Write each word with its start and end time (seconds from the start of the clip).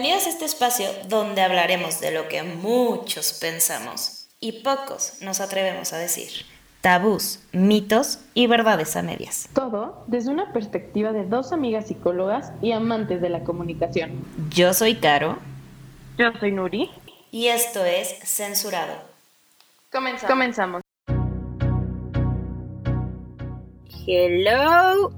Bienvenidos 0.00 0.28
a 0.28 0.30
este 0.30 0.44
espacio 0.44 0.86
donde 1.08 1.42
hablaremos 1.42 2.00
de 2.00 2.12
lo 2.12 2.28
que 2.28 2.44
muchos 2.44 3.36
pensamos 3.40 4.28
y 4.38 4.62
pocos 4.62 5.20
nos 5.22 5.40
atrevemos 5.40 5.92
a 5.92 5.98
decir. 5.98 6.28
Tabús, 6.80 7.40
mitos 7.50 8.20
y 8.32 8.46
verdades 8.46 8.94
a 8.94 9.02
medias. 9.02 9.48
Todo 9.54 10.04
desde 10.06 10.30
una 10.30 10.52
perspectiva 10.52 11.10
de 11.10 11.24
dos 11.24 11.50
amigas 11.50 11.88
psicólogas 11.88 12.52
y 12.62 12.70
amantes 12.70 13.20
de 13.20 13.28
la 13.28 13.42
comunicación. 13.42 14.24
Yo 14.50 14.72
soy 14.72 14.94
Caro. 14.94 15.36
Yo 16.16 16.30
soy 16.38 16.52
Nuri. 16.52 16.92
Y 17.32 17.48
esto 17.48 17.84
es 17.84 18.20
Censurado. 18.22 19.02
Comenzamos. 19.90 20.30
Comenzamos. 20.30 20.82
Hello, 24.06 25.10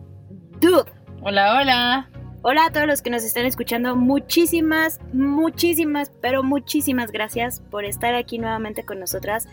dude. 0.59 0.91
Hola, 1.20 1.61
hola. 1.61 2.20
Hola 2.43 2.65
a 2.65 2.73
todos 2.73 2.87
los 2.87 3.03
que 3.03 3.11
nos 3.11 3.23
están 3.23 3.45
escuchando. 3.45 3.97
Muchísimas, 3.97 4.98
muchísimas, 5.12 6.11
pero 6.23 6.43
muchísimas 6.43 7.12
gracias 7.12 7.61
por 7.71 7.85
estar 7.85 8.15
aquí 8.15 8.39
nuevamente 8.39 8.83
con 8.83 8.98
nosotras 8.98 9.47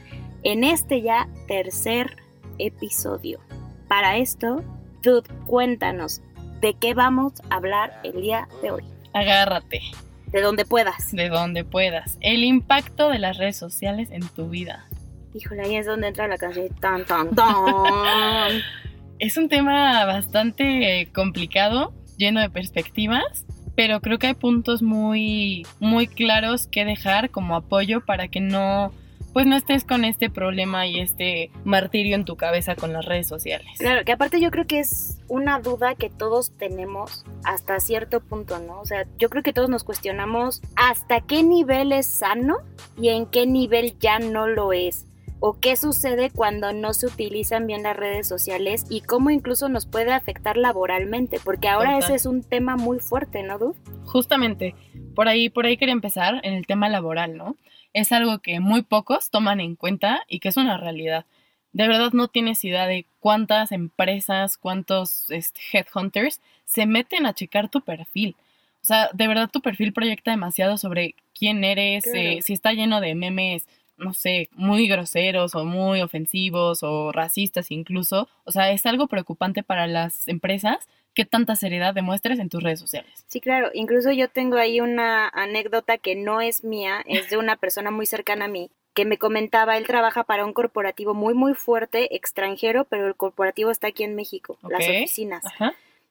en 0.44 0.64
este 0.64 1.02
ya 1.02 1.28
tercer 1.50 2.16
episodio. 2.60 3.42
Para 3.90 4.16
esto, 4.16 4.64
Dude, 5.04 5.28
cuéntanos 5.48 6.22
de 6.62 6.76
qué 6.76 6.94
vamos 6.94 7.34
a 7.50 7.56
hablar 7.56 8.00
el 8.06 8.22
día 8.22 8.48
de 8.62 8.72
hoy. 8.72 8.84
Agárrate. 9.12 9.82
De 10.28 10.40
donde 10.40 10.64
puedas. 10.64 11.12
De 11.12 11.28
donde 11.28 11.66
puedas. 11.66 12.18
El 12.22 12.46
impacto 12.46 13.10
de 13.10 13.20
las 13.20 13.38
redes 13.38 13.58
sociales 13.58 14.12
en 14.12 14.26
tu 14.30 14.48
vida. 14.48 14.88
Híjole, 15.34 15.64
ahí 15.64 15.76
es 15.76 15.86
donde 15.86 16.08
entra 16.08 16.30
la 16.30 16.38
canción. 16.38 16.70
Tan, 16.80 17.04
tan, 17.04 17.36
tan. 17.36 18.62
es 19.20 19.36
un 19.36 19.50
tema 19.50 20.06
bastante 20.06 21.10
complicado 21.14 21.94
lleno 22.18 22.42
de 22.42 22.50
perspectivas, 22.50 23.46
pero 23.76 24.02
creo 24.02 24.20
que 24.20 24.28
hay 24.28 24.34
puntos 24.34 24.82
muy, 24.82 25.66
muy 25.80 26.08
claros 26.08 26.68
que 26.68 26.86
dejar 26.86 27.30
como 27.30 27.56
apoyo 27.56 28.04
para 28.06 28.28
que 28.28 28.42
no 28.42 28.92
pues 29.34 29.46
no 29.46 29.56
estés 29.56 29.84
con 29.84 30.04
este 30.04 30.32
problema 30.32 30.88
y 30.88 31.00
este 31.00 31.52
martirio 31.64 32.16
en 32.16 32.26
tu 32.26 32.36
cabeza 32.38 32.76
con 32.76 32.92
las 32.92 33.06
redes 33.06 33.28
sociales. 33.28 33.68
Claro, 33.78 34.04
que 34.04 34.12
aparte 34.12 34.42
yo 34.42 34.50
creo 34.50 34.66
que 34.66 34.80
es 34.80 35.20
una 35.28 35.60
duda 35.60 35.94
que 35.94 36.10
todos 36.10 36.58
tenemos 36.58 37.24
hasta 37.44 37.80
cierto 37.80 38.20
punto, 38.20 38.58
¿no? 38.58 38.80
O 38.80 38.86
sea, 38.88 39.06
yo 39.20 39.30
creo 39.30 39.44
que 39.44 39.54
todos 39.54 39.70
nos 39.70 39.84
cuestionamos 39.84 40.64
hasta 40.76 41.22
qué 41.22 41.44
nivel 41.44 41.92
es 41.92 42.08
sano 42.08 42.58
y 43.00 43.10
en 43.10 43.28
qué 43.28 43.46
nivel 43.46 44.00
ya 44.00 44.18
no 44.18 44.48
lo 44.48 44.74
es 44.74 45.07
o 45.40 45.60
qué 45.60 45.76
sucede 45.76 46.30
cuando 46.32 46.74
no 46.74 46.94
se 46.94 47.06
utilizan 47.06 47.68
bien 47.68 47.84
las 47.84 47.96
redes 47.96 48.28
sociales 48.28 48.86
y 48.90 49.02
cómo 49.02 49.30
incluso 49.30 49.70
nos 49.70 49.86
puede 49.86 50.12
afectar 50.12 50.58
laboralmente, 50.58 51.40
porque 51.44 51.68
ahora 51.68 51.98
ese 51.98 52.16
es 52.16 52.26
un 52.26 52.44
tema 52.44 52.76
muy 52.76 53.00
fuerte, 53.00 53.44
¿no, 53.44 53.60
Du? 53.60 53.76
Justamente, 54.06 54.76
por 55.16 55.28
ahí, 55.28 55.50
por 55.50 55.66
ahí 55.66 55.78
quería 55.78 55.94
empezar 55.94 56.40
en 56.44 56.54
el 56.54 56.66
tema 56.66 56.90
laboral, 56.90 57.38
¿no? 57.38 57.56
Es 57.94 58.12
algo 58.12 58.40
que 58.40 58.60
muy 58.60 58.82
pocos 58.82 59.30
toman 59.30 59.60
en 59.60 59.76
cuenta 59.76 60.24
y 60.28 60.40
que 60.40 60.50
es 60.50 60.58
una 60.58 60.78
realidad. 60.78 61.26
De 61.72 61.88
verdad 61.88 62.12
no 62.14 62.28
tienes 62.28 62.64
idea 62.64 62.88
de 62.88 63.06
cuántas 63.20 63.72
empresas, 63.72 64.58
cuántos 64.58 65.30
este, 65.30 65.60
headhunters 65.72 66.42
se 66.66 66.86
meten 66.86 67.26
a 67.26 67.34
checar 67.34 67.70
tu 67.70 67.82
perfil. 67.82 68.36
O 68.82 68.86
sea, 68.88 69.10
de 69.14 69.28
verdad 69.28 69.50
tu 69.52 69.62
perfil 69.62 69.94
proyecta 69.94 70.32
demasiado 70.32 70.78
sobre 70.78 71.16
quién 71.38 71.64
eres, 71.64 72.06
eh, 72.08 72.40
si 72.42 72.54
está 72.54 72.74
lleno 72.74 73.02
de 73.02 73.16
memes 73.16 73.68
no 73.98 74.14
sé, 74.14 74.50
muy 74.54 74.88
groseros 74.88 75.56
o 75.56 75.66
muy 75.66 76.02
ofensivos 76.02 76.84
o 76.84 77.12
racistas 77.12 77.72
incluso. 77.72 78.28
O 78.44 78.52
sea, 78.52 78.72
es 78.72 78.86
algo 78.86 79.08
preocupante 79.08 79.64
para 79.64 79.88
las 79.88 80.28
empresas 80.28 80.88
que 81.14 81.26
tanta 81.26 81.56
seriedad 81.56 81.96
demuestres 81.96 82.40
en 82.40 82.50
tus 82.50 82.62
redes 82.62 82.80
sociales. 82.80 83.12
Sí, 83.28 83.42
claro. 83.42 83.72
Incluso 83.74 84.12
yo 84.12 84.30
tengo 84.30 84.58
ahí 84.58 84.82
una 84.82 85.28
anécdota 85.30 85.98
que 85.98 86.16
no 86.16 86.42
es 86.42 86.64
mía, 86.64 87.04
es 87.08 87.30
de 87.30 87.38
una 87.38 87.56
persona 87.56 87.90
muy 87.90 88.06
cercana 88.06 88.46
a 88.46 88.50
mí 88.50 88.70
que 88.98 89.06
me 89.06 89.20
comentaba, 89.20 89.78
él 89.78 89.86
trabaja 89.86 90.24
para 90.24 90.44
un 90.44 90.54
corporativo 90.54 91.14
muy, 91.14 91.36
muy 91.36 91.54
fuerte, 91.54 92.16
extranjero, 92.16 92.84
pero 92.86 93.06
el 93.06 93.14
corporativo 93.14 93.70
está 93.70 93.90
aquí 93.90 94.04
en 94.04 94.16
México, 94.16 94.58
las 94.68 94.90
oficinas. 94.90 95.44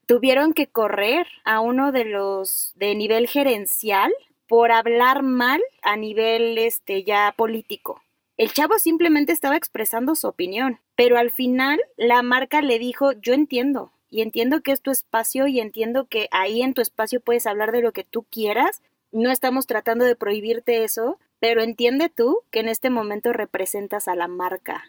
Tuvieron 0.05 0.53
que 0.53 0.67
correr 0.67 1.27
a 1.43 1.59
uno 1.59 1.91
de 1.91 2.05
los 2.05 2.71
de 2.77 2.95
nivel 2.95 3.27
gerencial 3.27 4.13
por 4.47 4.71
hablar 4.71 5.23
mal 5.23 5.61
a 5.81 5.97
nivel 5.97 6.57
este 6.57 7.03
ya 7.03 7.33
político. 7.35 8.01
El 8.37 8.53
chavo 8.53 8.77
simplemente 8.77 9.31
estaba 9.33 9.57
expresando 9.57 10.15
su 10.15 10.27
opinión, 10.27 10.79
pero 10.95 11.17
al 11.17 11.31
final 11.31 11.79
la 11.97 12.21
marca 12.21 12.61
le 12.61 12.79
dijo, 12.79 13.11
"Yo 13.13 13.33
entiendo 13.33 13.91
y 14.09 14.21
entiendo 14.21 14.61
que 14.61 14.71
es 14.71 14.81
tu 14.81 14.91
espacio 14.91 15.47
y 15.47 15.59
entiendo 15.59 16.05
que 16.05 16.27
ahí 16.31 16.61
en 16.61 16.73
tu 16.73 16.81
espacio 16.81 17.19
puedes 17.19 17.45
hablar 17.45 17.71
de 17.71 17.81
lo 17.81 17.91
que 17.91 18.03
tú 18.03 18.23
quieras. 18.23 18.81
No 19.11 19.31
estamos 19.31 19.67
tratando 19.67 20.05
de 20.05 20.15
prohibirte 20.15 20.83
eso, 20.83 21.19
pero 21.39 21.61
entiende 21.61 22.09
tú 22.09 22.41
que 22.51 22.59
en 22.59 22.69
este 22.69 22.89
momento 22.89 23.33
representas 23.33 24.07
a 24.07 24.15
la 24.15 24.27
marca. 24.27 24.85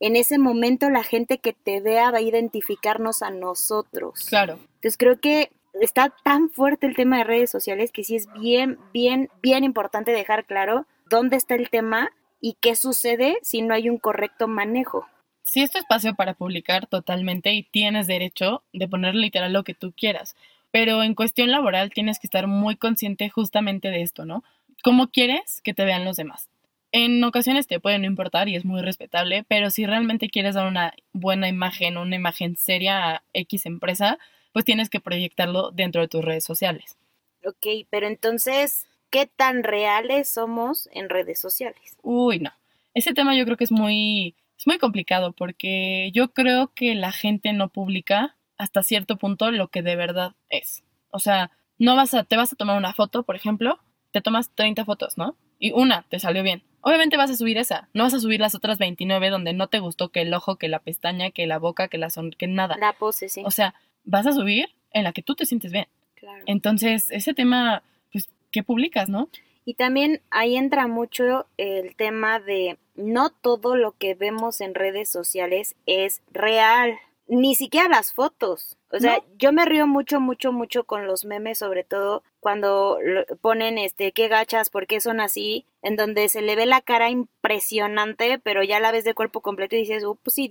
En 0.00 0.16
ese 0.16 0.38
momento 0.38 0.90
la 0.90 1.04
gente 1.04 1.38
que 1.38 1.52
te 1.52 1.80
vea 1.80 2.10
va 2.10 2.18
a 2.18 2.22
identificarnos 2.22 3.22
a 3.22 3.30
nosotros. 3.30 4.26
Claro. 4.28 4.58
Entonces 4.74 4.96
creo 4.96 5.20
que 5.20 5.50
está 5.80 6.14
tan 6.22 6.50
fuerte 6.50 6.86
el 6.86 6.96
tema 6.96 7.18
de 7.18 7.24
redes 7.24 7.50
sociales 7.50 7.92
que 7.92 8.04
sí 8.04 8.16
es 8.16 8.28
bien, 8.34 8.78
bien, 8.92 9.30
bien 9.42 9.64
importante 9.64 10.12
dejar 10.12 10.44
claro 10.44 10.86
dónde 11.08 11.36
está 11.36 11.54
el 11.54 11.70
tema 11.70 12.10
y 12.40 12.56
qué 12.60 12.76
sucede 12.76 13.38
si 13.42 13.62
no 13.62 13.74
hay 13.74 13.88
un 13.88 13.98
correcto 13.98 14.48
manejo. 14.48 15.06
Sí, 15.42 15.62
es 15.62 15.70
tu 15.70 15.78
espacio 15.78 16.14
para 16.14 16.34
publicar 16.34 16.86
totalmente 16.86 17.52
y 17.52 17.62
tienes 17.62 18.06
derecho 18.06 18.62
de 18.72 18.88
poner 18.88 19.14
literal 19.14 19.52
lo 19.52 19.64
que 19.64 19.74
tú 19.74 19.92
quieras, 19.96 20.36
pero 20.70 21.02
en 21.02 21.14
cuestión 21.14 21.50
laboral 21.50 21.90
tienes 21.90 22.18
que 22.18 22.26
estar 22.26 22.46
muy 22.46 22.76
consciente 22.76 23.28
justamente 23.28 23.90
de 23.90 24.02
esto, 24.02 24.24
¿no? 24.24 24.44
¿Cómo 24.82 25.08
quieres 25.08 25.60
que 25.62 25.74
te 25.74 25.84
vean 25.84 26.04
los 26.04 26.16
demás? 26.16 26.48
En 26.90 27.22
ocasiones 27.24 27.66
te 27.66 27.80
puede 27.80 27.98
no 27.98 28.06
importar 28.06 28.48
y 28.48 28.56
es 28.56 28.64
muy 28.64 28.82
respetable, 28.82 29.44
pero 29.48 29.70
si 29.70 29.86
realmente 29.86 30.28
quieres 30.28 30.54
dar 30.54 30.66
una 30.66 30.92
buena 31.12 31.48
imagen, 31.48 31.96
una 31.96 32.16
imagen 32.16 32.56
seria 32.56 33.10
a 33.10 33.22
X 33.32 33.64
empresa, 33.66 34.18
pues 34.52 34.64
tienes 34.64 34.90
que 34.90 35.00
proyectarlo 35.00 35.70
dentro 35.70 36.00
de 36.00 36.08
tus 36.08 36.24
redes 36.24 36.44
sociales. 36.44 36.96
Ok, 37.44 37.86
pero 37.90 38.06
entonces, 38.06 38.86
¿qué 39.10 39.26
tan 39.26 39.64
reales 39.64 40.28
somos 40.28 40.88
en 40.92 41.08
redes 41.08 41.40
sociales? 41.40 41.96
Uy, 42.02 42.38
no. 42.38 42.50
Ese 42.94 43.14
tema 43.14 43.34
yo 43.34 43.44
creo 43.44 43.56
que 43.56 43.64
es 43.64 43.72
muy, 43.72 44.36
es 44.58 44.66
muy 44.66 44.78
complicado 44.78 45.32
porque 45.32 46.10
yo 46.12 46.32
creo 46.32 46.72
que 46.74 46.94
la 46.94 47.12
gente 47.12 47.52
no 47.52 47.68
publica 47.68 48.36
hasta 48.58 48.82
cierto 48.82 49.16
punto 49.16 49.50
lo 49.50 49.68
que 49.68 49.82
de 49.82 49.96
verdad 49.96 50.34
es. 50.50 50.84
O 51.10 51.18
sea, 51.18 51.50
no 51.78 51.96
vas 51.96 52.14
a, 52.14 52.24
te 52.24 52.36
vas 52.36 52.52
a 52.52 52.56
tomar 52.56 52.76
una 52.76 52.92
foto, 52.92 53.24
por 53.24 53.34
ejemplo, 53.34 53.80
te 54.12 54.20
tomas 54.20 54.50
30 54.54 54.84
fotos, 54.84 55.18
¿no? 55.18 55.36
Y 55.58 55.72
una 55.72 56.04
te 56.08 56.20
salió 56.20 56.42
bien. 56.42 56.62
Obviamente 56.80 57.16
vas 57.16 57.30
a 57.30 57.36
subir 57.36 57.58
esa, 57.58 57.88
no 57.92 58.04
vas 58.04 58.14
a 58.14 58.20
subir 58.20 58.40
las 58.40 58.54
otras 58.54 58.78
29 58.78 59.30
donde 59.30 59.52
no 59.52 59.68
te 59.68 59.78
gustó 59.78 60.10
que 60.10 60.22
el 60.22 60.34
ojo, 60.34 60.56
que 60.56 60.68
la 60.68 60.80
pestaña, 60.80 61.30
que 61.30 61.46
la 61.46 61.58
boca, 61.58 61.88
que 61.88 61.98
la 61.98 62.10
son, 62.10 62.30
que 62.30 62.46
nada. 62.46 62.76
La 62.78 62.92
pose, 62.92 63.28
sí. 63.28 63.42
O 63.44 63.50
sea, 63.50 63.74
vas 64.04 64.26
a 64.26 64.32
subir 64.32 64.66
en 64.92 65.04
la 65.04 65.12
que 65.12 65.22
tú 65.22 65.34
te 65.34 65.46
sientes 65.46 65.72
bien. 65.72 65.86
Claro. 66.14 66.42
Entonces, 66.46 67.10
ese 67.10 67.34
tema, 67.34 67.82
pues, 68.12 68.28
¿qué 68.50 68.62
publicas, 68.62 69.08
no? 69.08 69.28
Y 69.64 69.74
también 69.74 70.20
ahí 70.30 70.56
entra 70.56 70.88
mucho 70.88 71.46
el 71.56 71.94
tema 71.94 72.40
de 72.40 72.78
no 72.96 73.30
todo 73.30 73.76
lo 73.76 73.92
que 73.92 74.14
vemos 74.14 74.60
en 74.60 74.74
redes 74.74 75.08
sociales 75.08 75.76
es 75.86 76.20
real, 76.32 76.98
ni 77.28 77.54
siquiera 77.54 77.88
las 77.88 78.12
fotos. 78.12 78.76
O 78.90 78.98
sea, 78.98 79.22
yo 79.38 79.52
me 79.52 79.64
río 79.64 79.86
mucho, 79.86 80.20
mucho, 80.20 80.52
mucho 80.52 80.84
con 80.84 81.06
los 81.06 81.24
memes, 81.24 81.58
sobre 81.58 81.84
todo 81.84 82.22
cuando 82.40 82.98
ponen 83.40 83.78
este, 83.78 84.12
qué 84.12 84.28
gachas, 84.28 84.68
por 84.68 84.86
qué 84.86 85.00
son 85.00 85.20
así, 85.20 85.64
en 85.80 85.96
donde 85.96 86.28
se 86.28 86.42
le 86.42 86.56
ve 86.56 86.66
la 86.66 86.82
cara 86.82 87.08
impresionante, 87.08 88.38
pero 88.38 88.62
ya 88.62 88.80
la 88.80 88.92
ves 88.92 89.04
de 89.04 89.14
cuerpo 89.14 89.40
completo 89.40 89.76
y 89.76 89.80
dices, 89.80 90.04
ups, 90.04 90.34
sí, 90.34 90.50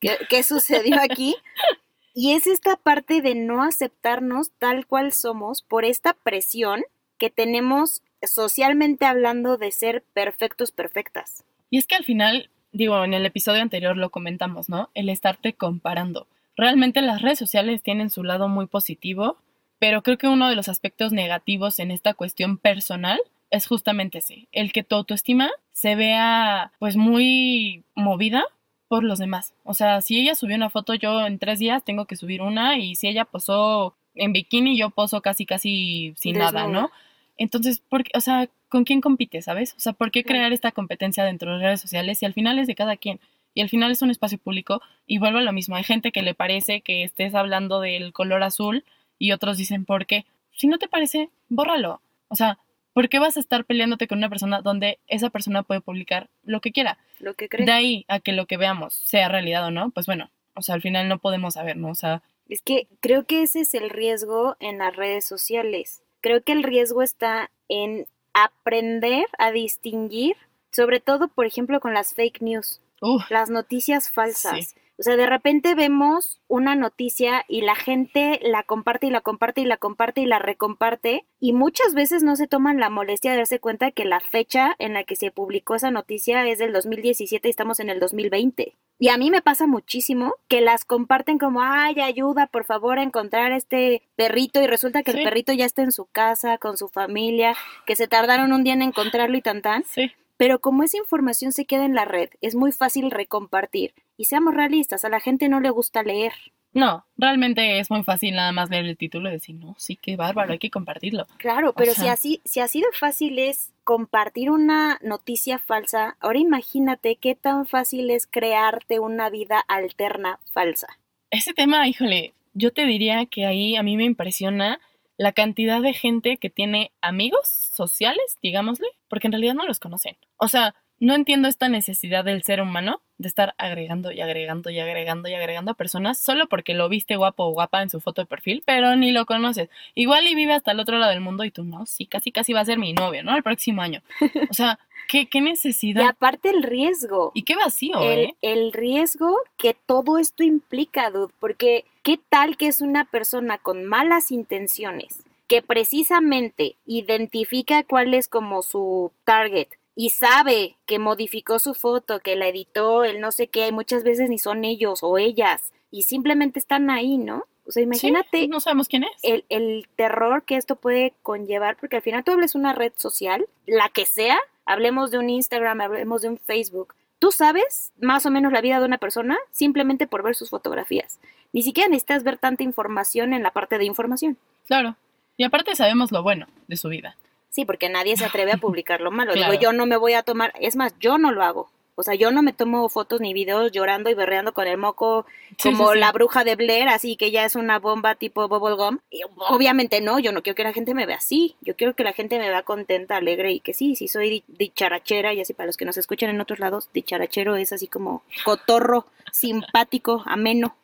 ¿qué, 0.00 0.16
¿qué 0.28 0.42
sucedió 0.42 0.96
aquí? 1.00 1.36
Y 2.14 2.32
es 2.32 2.46
esta 2.46 2.76
parte 2.76 3.22
de 3.22 3.34
no 3.34 3.62
aceptarnos 3.62 4.50
tal 4.58 4.86
cual 4.86 5.12
somos 5.12 5.62
por 5.62 5.84
esta 5.84 6.14
presión 6.14 6.82
que 7.18 7.30
tenemos 7.30 8.02
socialmente 8.22 9.04
hablando 9.04 9.56
de 9.56 9.70
ser 9.72 10.04
perfectos, 10.12 10.72
perfectas. 10.72 11.44
Y 11.70 11.78
es 11.78 11.86
que 11.86 11.96
al 11.96 12.04
final, 12.04 12.50
digo, 12.72 13.04
en 13.04 13.14
el 13.14 13.26
episodio 13.26 13.62
anterior 13.62 13.96
lo 13.96 14.10
comentamos, 14.10 14.68
¿no? 14.68 14.90
El 14.94 15.08
estarte 15.08 15.52
comparando. 15.52 16.26
Realmente 16.56 17.02
las 17.02 17.22
redes 17.22 17.38
sociales 17.38 17.82
tienen 17.82 18.10
su 18.10 18.24
lado 18.24 18.48
muy 18.48 18.66
positivo, 18.66 19.36
pero 19.78 20.02
creo 20.02 20.18
que 20.18 20.26
uno 20.26 20.48
de 20.48 20.56
los 20.56 20.68
aspectos 20.68 21.12
negativos 21.12 21.78
en 21.78 21.90
esta 21.90 22.14
cuestión 22.14 22.58
personal 22.58 23.20
es 23.50 23.66
justamente 23.66 24.18
ese, 24.18 24.48
el 24.52 24.72
que 24.72 24.82
tu 24.82 24.96
autoestima 24.96 25.50
se 25.72 25.94
vea 25.94 26.72
pues 26.78 26.96
muy 26.96 27.84
movida 27.94 28.44
por 28.88 29.04
los 29.04 29.18
demás. 29.18 29.54
O 29.64 29.74
sea, 29.74 30.00
si 30.00 30.18
ella 30.18 30.34
subió 30.34 30.56
una 30.56 30.70
foto, 30.70 30.94
yo 30.94 31.26
en 31.26 31.38
tres 31.38 31.58
días 31.58 31.84
tengo 31.84 32.06
que 32.06 32.16
subir 32.16 32.42
una 32.42 32.78
y 32.78 32.96
si 32.96 33.06
ella 33.08 33.24
posó 33.24 33.94
en 34.14 34.32
bikini, 34.32 34.76
yo 34.76 34.90
poso 34.90 35.20
casi, 35.20 35.46
casi 35.46 36.14
sin 36.16 36.38
nada, 36.38 36.66
¿no? 36.66 36.90
Entonces, 37.36 37.80
¿por 37.80 38.04
o 38.14 38.20
sea, 38.20 38.48
¿con 38.68 38.84
quién 38.84 39.00
compite, 39.00 39.42
sabes? 39.42 39.74
O 39.76 39.80
sea, 39.80 39.92
¿por 39.92 40.10
qué 40.10 40.24
crear 40.24 40.52
esta 40.52 40.72
competencia 40.72 41.24
dentro 41.24 41.50
de 41.50 41.58
las 41.58 41.64
redes 41.64 41.80
sociales 41.80 42.18
si 42.18 42.26
al 42.26 42.34
final 42.34 42.58
es 42.58 42.66
de 42.66 42.74
cada 42.74 42.96
quien? 42.96 43.20
Y 43.54 43.60
al 43.60 43.68
final 43.68 43.90
es 43.92 44.02
un 44.02 44.10
espacio 44.10 44.38
público 44.38 44.82
y 45.06 45.18
vuelvo 45.18 45.38
a 45.38 45.42
lo 45.42 45.52
mismo. 45.52 45.76
Hay 45.76 45.84
gente 45.84 46.12
que 46.12 46.22
le 46.22 46.34
parece 46.34 46.80
que 46.80 47.04
estés 47.04 47.34
hablando 47.34 47.80
del 47.80 48.12
color 48.12 48.42
azul 48.42 48.84
y 49.18 49.32
otros 49.32 49.56
dicen, 49.56 49.84
¿por 49.84 50.06
qué? 50.06 50.26
Si 50.52 50.66
no 50.66 50.78
te 50.78 50.88
parece, 50.88 51.30
bórralo. 51.48 52.00
O 52.28 52.36
sea, 52.36 52.58
¿por 52.98 53.08
qué 53.08 53.20
vas 53.20 53.36
a 53.36 53.40
estar 53.40 53.64
peleándote 53.64 54.08
con 54.08 54.18
una 54.18 54.28
persona 54.28 54.60
donde 54.60 54.98
esa 55.06 55.30
persona 55.30 55.62
puede 55.62 55.80
publicar 55.80 56.30
lo 56.42 56.60
que 56.60 56.72
quiera? 56.72 56.98
Lo 57.20 57.34
que 57.34 57.48
cree. 57.48 57.64
De 57.64 57.70
ahí 57.70 58.04
a 58.08 58.18
que 58.18 58.32
lo 58.32 58.46
que 58.46 58.56
veamos 58.56 58.92
sea 58.92 59.28
realidad 59.28 59.64
o 59.64 59.70
no, 59.70 59.90
pues 59.90 60.06
bueno, 60.06 60.32
o 60.54 60.62
sea, 60.62 60.74
al 60.74 60.82
final 60.82 61.08
no 61.08 61.20
podemos 61.20 61.54
saber, 61.54 61.76
¿no? 61.76 61.90
O 61.90 61.94
sea, 61.94 62.24
Es 62.48 62.60
que 62.60 62.88
creo 62.98 63.24
que 63.24 63.42
ese 63.42 63.60
es 63.60 63.72
el 63.74 63.90
riesgo 63.90 64.56
en 64.58 64.78
las 64.78 64.96
redes 64.96 65.24
sociales. 65.24 66.02
Creo 66.20 66.42
que 66.42 66.50
el 66.50 66.64
riesgo 66.64 67.04
está 67.04 67.52
en 67.68 68.08
aprender 68.32 69.26
a 69.38 69.52
distinguir, 69.52 70.34
sobre 70.72 70.98
todo, 70.98 71.28
por 71.28 71.46
ejemplo, 71.46 71.78
con 71.78 71.94
las 71.94 72.14
fake 72.14 72.42
news, 72.42 72.80
uff, 73.00 73.30
las 73.30 73.48
noticias 73.48 74.10
falsas. 74.10 74.70
Sí. 74.70 74.80
O 75.00 75.04
sea, 75.04 75.16
de 75.16 75.26
repente 75.26 75.76
vemos 75.76 76.40
una 76.48 76.74
noticia 76.74 77.44
y 77.46 77.60
la 77.60 77.76
gente 77.76 78.40
la 78.42 78.64
comparte 78.64 79.06
y 79.06 79.10
la 79.10 79.20
comparte 79.20 79.60
y 79.60 79.64
la 79.64 79.76
comparte 79.76 80.20
y 80.22 80.26
la 80.26 80.40
recomparte 80.40 81.24
y 81.38 81.52
muchas 81.52 81.94
veces 81.94 82.24
no 82.24 82.34
se 82.34 82.48
toman 82.48 82.80
la 82.80 82.90
molestia 82.90 83.30
de 83.30 83.36
darse 83.36 83.60
cuenta 83.60 83.92
que 83.92 84.04
la 84.04 84.18
fecha 84.18 84.74
en 84.80 84.94
la 84.94 85.04
que 85.04 85.14
se 85.14 85.30
publicó 85.30 85.76
esa 85.76 85.92
noticia 85.92 86.44
es 86.48 86.58
del 86.58 86.72
2017 86.72 87.46
y 87.46 87.50
estamos 87.50 87.78
en 87.78 87.90
el 87.90 88.00
2020. 88.00 88.74
Y 88.98 89.08
a 89.10 89.16
mí 89.16 89.30
me 89.30 89.40
pasa 89.40 89.68
muchísimo 89.68 90.34
que 90.48 90.60
las 90.60 90.84
comparten 90.84 91.38
como, 91.38 91.62
ay, 91.62 92.00
ayuda, 92.00 92.48
por 92.48 92.64
favor, 92.64 92.98
a 92.98 93.04
encontrar 93.04 93.52
este 93.52 94.02
perrito 94.16 94.60
y 94.60 94.66
resulta 94.66 95.04
que 95.04 95.12
Sí. 95.12 95.18
el 95.18 95.24
perrito 95.24 95.52
ya 95.52 95.64
está 95.66 95.82
en 95.82 95.92
su 95.92 96.06
casa, 96.06 96.58
con 96.58 96.76
su 96.76 96.88
familia, 96.88 97.54
que 97.86 97.94
se 97.94 98.08
tardaron 98.08 98.52
un 98.52 98.64
día 98.64 98.72
en 98.72 98.82
encontrarlo 98.82 99.36
y 99.36 99.42
tan 99.42 99.62
tan. 99.62 99.84
sí. 99.84 100.10
Pero 100.36 100.60
como 100.60 100.84
esa 100.84 100.96
información 100.98 101.50
se 101.50 101.64
queda 101.64 101.84
en 101.84 101.96
la 101.96 102.04
red, 102.04 102.30
es 102.40 102.54
muy 102.54 102.70
fácil 102.70 103.10
recompartir. 103.10 103.92
Y 104.18 104.24
seamos 104.26 104.52
realistas, 104.54 105.04
a 105.04 105.08
la 105.08 105.20
gente 105.20 105.48
no 105.48 105.60
le 105.60 105.70
gusta 105.70 106.02
leer. 106.02 106.32
No, 106.74 107.06
realmente 107.16 107.78
es 107.78 107.90
muy 107.90 108.02
fácil 108.04 108.34
nada 108.34 108.52
más 108.52 108.68
leer 108.68 108.84
el 108.84 108.96
título 108.98 109.30
y 109.30 109.32
decir, 109.32 109.54
no, 109.54 109.74
sí, 109.78 109.96
qué 109.96 110.16
bárbaro, 110.16 110.52
hay 110.52 110.58
que 110.58 110.70
compartirlo. 110.70 111.26
Claro, 111.38 111.72
pero 111.72 111.94
si 111.94 112.02
sea- 112.02 112.12
así, 112.12 112.40
si 112.44 112.60
así 112.60 112.80
de 112.80 112.88
fácil 112.92 113.38
es 113.38 113.72
compartir 113.84 114.50
una 114.50 114.98
noticia 115.02 115.58
falsa, 115.58 116.16
ahora 116.20 116.40
imagínate 116.40 117.16
qué 117.16 117.34
tan 117.36 117.64
fácil 117.64 118.10
es 118.10 118.26
crearte 118.26 118.98
una 118.98 119.30
vida 119.30 119.60
alterna 119.66 120.40
falsa. 120.52 120.88
Ese 121.30 121.54
tema, 121.54 121.88
híjole, 121.88 122.34
yo 122.54 122.72
te 122.72 122.84
diría 122.86 123.24
que 123.26 123.46
ahí 123.46 123.76
a 123.76 123.82
mí 123.82 123.96
me 123.96 124.04
impresiona 124.04 124.80
la 125.16 125.32
cantidad 125.32 125.80
de 125.80 125.94
gente 125.94 126.36
que 126.36 126.50
tiene 126.50 126.90
amigos 127.00 127.48
sociales, 127.48 128.36
digámosle, 128.42 128.88
porque 129.08 129.28
en 129.28 129.32
realidad 129.32 129.54
no 129.54 129.64
los 129.64 129.80
conocen. 129.80 130.16
O 130.36 130.48
sea, 130.48 130.74
no 131.00 131.14
entiendo 131.14 131.48
esta 131.48 131.68
necesidad 131.68 132.24
del 132.24 132.42
ser 132.42 132.60
humano 132.60 133.00
de 133.18 133.28
estar 133.28 133.54
agregando 133.58 134.12
y 134.12 134.20
agregando 134.20 134.70
y 134.70 134.78
agregando 134.78 135.28
y 135.28 135.34
agregando 135.34 135.72
a 135.72 135.74
personas 135.74 136.18
solo 136.18 136.48
porque 136.48 136.74
lo 136.74 136.88
viste 136.88 137.16
guapo 137.16 137.44
o 137.44 137.52
guapa 137.52 137.82
en 137.82 137.90
su 137.90 138.00
foto 138.00 138.22
de 138.22 138.26
perfil, 138.26 138.62
pero 138.64 138.96
ni 138.96 139.12
lo 139.12 139.26
conoces. 139.26 139.68
Igual 139.94 140.26
y 140.26 140.34
vive 140.34 140.54
hasta 140.54 140.72
el 140.72 140.80
otro 140.80 140.98
lado 140.98 141.10
del 141.10 141.20
mundo 141.20 141.44
y 141.44 141.50
tú 141.50 141.64
no, 141.64 141.86
sí, 141.86 142.06
casi 142.06 142.32
casi 142.32 142.52
va 142.52 142.60
a 142.60 142.64
ser 142.64 142.78
mi 142.78 142.92
novio, 142.92 143.22
¿no? 143.24 143.36
El 143.36 143.42
próximo 143.42 143.82
año. 143.82 144.02
O 144.50 144.54
sea, 144.54 144.78
¿qué, 145.08 145.26
qué 145.28 145.38
Y 145.38 145.42
necesidad? 145.42 146.06
aparte 146.08 146.50
el 146.50 146.62
riesgo. 146.62 147.32
Y 147.34 147.42
qué 147.42 147.56
vacío, 147.56 148.00
el, 148.00 148.18
¿eh? 148.20 148.34
el 148.42 148.72
riesgo 148.72 149.36
que 149.56 149.74
todo 149.74 150.18
esto 150.18 150.42
implica, 150.42 151.10
dude, 151.10 151.32
porque 151.40 151.84
¿qué 152.02 152.18
tal 152.28 152.56
que 152.56 152.68
es 152.68 152.80
una 152.80 153.04
persona 153.04 153.58
con 153.58 153.84
malas 153.84 154.30
intenciones 154.30 155.24
que 155.48 155.62
precisamente 155.62 156.76
identifica 156.86 157.82
cuál 157.82 158.14
es 158.14 158.28
como 158.28 158.62
su 158.62 159.12
target 159.24 159.68
y 160.00 160.10
sabe 160.10 160.76
que 160.86 161.00
modificó 161.00 161.58
su 161.58 161.74
foto, 161.74 162.20
que 162.20 162.36
la 162.36 162.46
editó, 162.46 163.02
el 163.02 163.20
no 163.20 163.32
sé 163.32 163.48
qué, 163.48 163.66
y 163.66 163.72
muchas 163.72 164.04
veces 164.04 164.30
ni 164.30 164.38
son 164.38 164.64
ellos 164.64 165.00
o 165.02 165.18
ellas 165.18 165.72
y 165.90 166.02
simplemente 166.02 166.60
están 166.60 166.88
ahí, 166.88 167.18
¿no? 167.18 167.46
O 167.66 167.72
sea, 167.72 167.82
imagínate 167.82 168.42
Sí, 168.42 168.46
no 168.46 168.60
sabemos 168.60 168.86
quién 168.86 169.02
es. 169.02 169.10
el, 169.22 169.44
el 169.48 169.88
terror 169.96 170.44
que 170.44 170.54
esto 170.54 170.76
puede 170.76 171.14
conllevar, 171.24 171.76
porque 171.80 171.96
al 171.96 172.02
final 172.02 172.22
tú 172.22 172.30
hables 172.30 172.54
una 172.54 172.74
red 172.74 172.92
social, 172.94 173.48
la 173.66 173.88
que 173.88 174.06
sea, 174.06 174.38
hablemos 174.66 175.10
de 175.10 175.18
un 175.18 175.30
Instagram, 175.30 175.80
hablemos 175.80 176.22
de 176.22 176.28
un 176.28 176.38
Facebook, 176.38 176.94
tú 177.18 177.32
sabes 177.32 177.90
más 178.00 178.24
o 178.24 178.30
menos 178.30 178.52
la 178.52 178.60
vida 178.60 178.78
de 178.78 178.86
una 178.86 178.98
persona 178.98 179.36
simplemente 179.50 180.06
por 180.06 180.22
ver 180.22 180.36
sus 180.36 180.50
fotografías. 180.50 181.18
Ni 181.52 181.64
siquiera 181.64 181.88
necesitas 181.88 182.22
ver 182.22 182.38
tanta 182.38 182.62
información 182.62 183.32
en 183.32 183.42
la 183.42 183.50
parte 183.50 183.78
de 183.78 183.84
información. 183.86 184.38
Claro. 184.68 184.94
Y 185.36 185.42
aparte 185.42 185.74
sabemos 185.74 186.12
lo 186.12 186.22
bueno 186.22 186.46
de 186.68 186.76
su 186.76 186.88
vida. 186.88 187.16
Sí, 187.50 187.64
porque 187.64 187.88
nadie 187.88 188.16
se 188.16 188.24
atreve 188.24 188.52
a 188.52 188.56
publicar 188.58 189.00
lo 189.00 189.10
malo. 189.10 189.32
Claro. 189.32 189.52
Digo, 189.52 189.62
yo 189.62 189.72
no 189.72 189.86
me 189.86 189.96
voy 189.96 190.12
a 190.14 190.22
tomar, 190.22 190.52
es 190.60 190.76
más, 190.76 190.94
yo 191.00 191.18
no 191.18 191.32
lo 191.32 191.42
hago. 191.42 191.70
O 192.00 192.04
sea, 192.04 192.14
yo 192.14 192.30
no 192.30 192.42
me 192.42 192.52
tomo 192.52 192.88
fotos 192.88 193.20
ni 193.20 193.32
videos 193.34 193.72
llorando 193.72 194.08
y 194.08 194.14
berreando 194.14 194.54
con 194.54 194.68
el 194.68 194.76
moco 194.78 195.26
Sí, 195.58 195.70
como 195.72 195.88
sí, 195.88 195.94
sí. 195.94 195.98
la 195.98 196.12
bruja 196.12 196.44
de 196.44 196.54
Blair, 196.54 196.86
así 196.88 197.16
que 197.16 197.32
ya 197.32 197.44
es 197.44 197.56
una 197.56 197.80
bomba 197.80 198.14
tipo 198.14 198.46
bubblegum. 198.46 198.98
Y 199.10 199.22
obviamente 199.48 200.00
no, 200.00 200.20
yo 200.20 200.30
no 200.30 200.40
quiero 200.44 200.54
que 200.54 200.62
la 200.62 200.72
gente 200.72 200.94
me 200.94 201.06
vea 201.06 201.16
así. 201.16 201.56
Yo 201.60 201.74
quiero 201.74 201.94
que 201.96 202.04
la 202.04 202.12
gente 202.12 202.38
me 202.38 202.48
vea 202.48 202.62
contenta, 202.62 203.16
alegre 203.16 203.50
y 203.50 203.58
que 203.58 203.74
sí, 203.74 203.96
sí 203.96 204.06
soy 204.06 204.30
di- 204.30 204.44
dicharachera 204.46 205.34
y 205.34 205.40
así 205.40 205.54
para 205.54 205.66
los 205.66 205.76
que 205.76 205.86
nos 205.86 205.96
escuchan 205.96 206.30
en 206.30 206.40
otros 206.40 206.60
lados, 206.60 206.88
dicharachero 206.94 207.56
es 207.56 207.72
así 207.72 207.88
como 207.88 208.22
cotorro, 208.44 209.06
simpático, 209.32 210.22
ameno. 210.26 210.76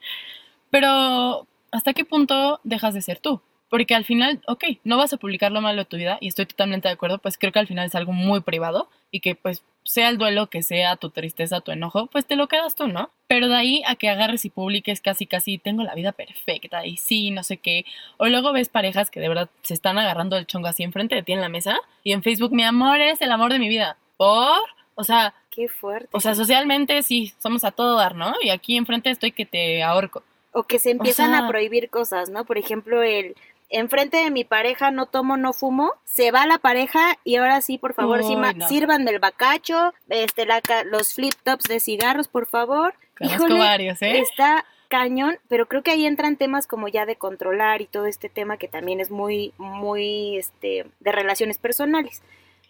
Pero, 0.70 1.46
¿hasta 1.70 1.92
qué 1.92 2.04
punto 2.04 2.58
dejas 2.64 2.94
de 2.94 3.02
ser 3.02 3.20
tú? 3.20 3.40
Porque 3.74 3.96
al 3.96 4.04
final, 4.04 4.40
ok, 4.46 4.62
no 4.84 4.96
vas 4.98 5.12
a 5.12 5.16
publicar 5.16 5.50
lo 5.50 5.60
malo 5.60 5.78
de 5.78 5.84
tu 5.84 5.96
vida 5.96 6.16
y 6.20 6.28
estoy 6.28 6.46
totalmente 6.46 6.86
de 6.86 6.94
acuerdo, 6.94 7.18
pues 7.18 7.36
creo 7.36 7.50
que 7.50 7.58
al 7.58 7.66
final 7.66 7.86
es 7.88 7.96
algo 7.96 8.12
muy 8.12 8.38
privado 8.40 8.88
y 9.10 9.18
que 9.18 9.34
pues 9.34 9.64
sea 9.82 10.10
el 10.10 10.16
duelo 10.16 10.46
que 10.48 10.62
sea, 10.62 10.94
tu 10.94 11.10
tristeza, 11.10 11.60
tu 11.60 11.72
enojo, 11.72 12.06
pues 12.06 12.24
te 12.24 12.36
lo 12.36 12.46
quedas 12.46 12.76
tú, 12.76 12.86
¿no? 12.86 13.10
Pero 13.26 13.48
de 13.48 13.56
ahí 13.56 13.82
a 13.88 13.96
que 13.96 14.08
agarres 14.08 14.44
y 14.44 14.50
publiques 14.50 15.00
casi 15.00 15.26
casi 15.26 15.58
tengo 15.58 15.82
la 15.82 15.96
vida 15.96 16.12
perfecta 16.12 16.86
y 16.86 16.98
sí, 16.98 17.32
no 17.32 17.42
sé 17.42 17.56
qué. 17.56 17.84
O 18.16 18.26
luego 18.28 18.52
ves 18.52 18.68
parejas 18.68 19.10
que 19.10 19.18
de 19.18 19.28
verdad 19.28 19.50
se 19.62 19.74
están 19.74 19.98
agarrando 19.98 20.36
el 20.36 20.46
chongo 20.46 20.68
así 20.68 20.84
enfrente 20.84 21.16
de 21.16 21.24
ti 21.24 21.32
en 21.32 21.40
la 21.40 21.48
mesa 21.48 21.76
y 22.04 22.12
en 22.12 22.22
Facebook, 22.22 22.52
mi 22.52 22.62
amor, 22.62 23.00
eres 23.00 23.20
el 23.22 23.32
amor 23.32 23.52
de 23.52 23.58
mi 23.58 23.68
vida. 23.68 23.96
¿Por? 24.16 24.60
O 24.94 25.02
sea, 25.02 25.34
Qué 25.50 25.66
fuerte. 25.68 26.08
o 26.12 26.20
sea, 26.20 26.36
socialmente 26.36 27.02
sí, 27.02 27.32
somos 27.42 27.64
a 27.64 27.72
todo 27.72 27.96
dar, 27.96 28.14
¿no? 28.14 28.34
Y 28.40 28.50
aquí 28.50 28.76
enfrente 28.76 29.10
estoy 29.10 29.32
que 29.32 29.46
te 29.46 29.82
ahorco. 29.82 30.22
O 30.52 30.62
que 30.62 30.78
se 30.78 30.92
empiezan 30.92 31.32
sea- 31.32 31.46
a 31.46 31.48
prohibir 31.48 31.90
cosas, 31.90 32.30
¿no? 32.30 32.44
Por 32.44 32.56
ejemplo, 32.58 33.02
el 33.02 33.34
enfrente 33.68 34.18
de 34.18 34.30
mi 34.30 34.44
pareja 34.44 34.90
no 34.90 35.06
tomo, 35.06 35.36
no 35.36 35.52
fumo, 35.52 35.92
se 36.04 36.30
va 36.30 36.46
la 36.46 36.58
pareja 36.58 37.18
y 37.24 37.36
ahora 37.36 37.60
sí, 37.60 37.78
por 37.78 37.94
favor, 37.94 38.20
Uy, 38.20 38.24
sima- 38.26 38.52
no. 38.54 38.68
sírvanme 38.68 39.10
el 39.10 39.18
bacacho, 39.18 39.92
este, 40.08 40.46
la 40.46 40.60
los 40.86 41.14
flip 41.14 41.34
tops 41.42 41.64
de 41.64 41.80
cigarros, 41.80 42.28
por 42.28 42.46
favor. 42.46 42.94
Conozco 43.18 43.46
Híjole, 43.46 43.58
varios, 43.60 44.02
¿eh? 44.02 44.18
Está 44.18 44.64
cañón, 44.88 45.38
pero 45.48 45.66
creo 45.66 45.82
que 45.82 45.90
ahí 45.90 46.06
entran 46.06 46.36
temas 46.36 46.66
como 46.66 46.88
ya 46.88 47.04
de 47.06 47.16
controlar 47.16 47.80
y 47.80 47.86
todo 47.86 48.06
este 48.06 48.28
tema 48.28 48.56
que 48.58 48.68
también 48.68 49.00
es 49.00 49.10
muy, 49.10 49.52
muy, 49.58 50.36
este, 50.36 50.86
de 51.00 51.12
relaciones 51.12 51.58
personales. 51.58 52.22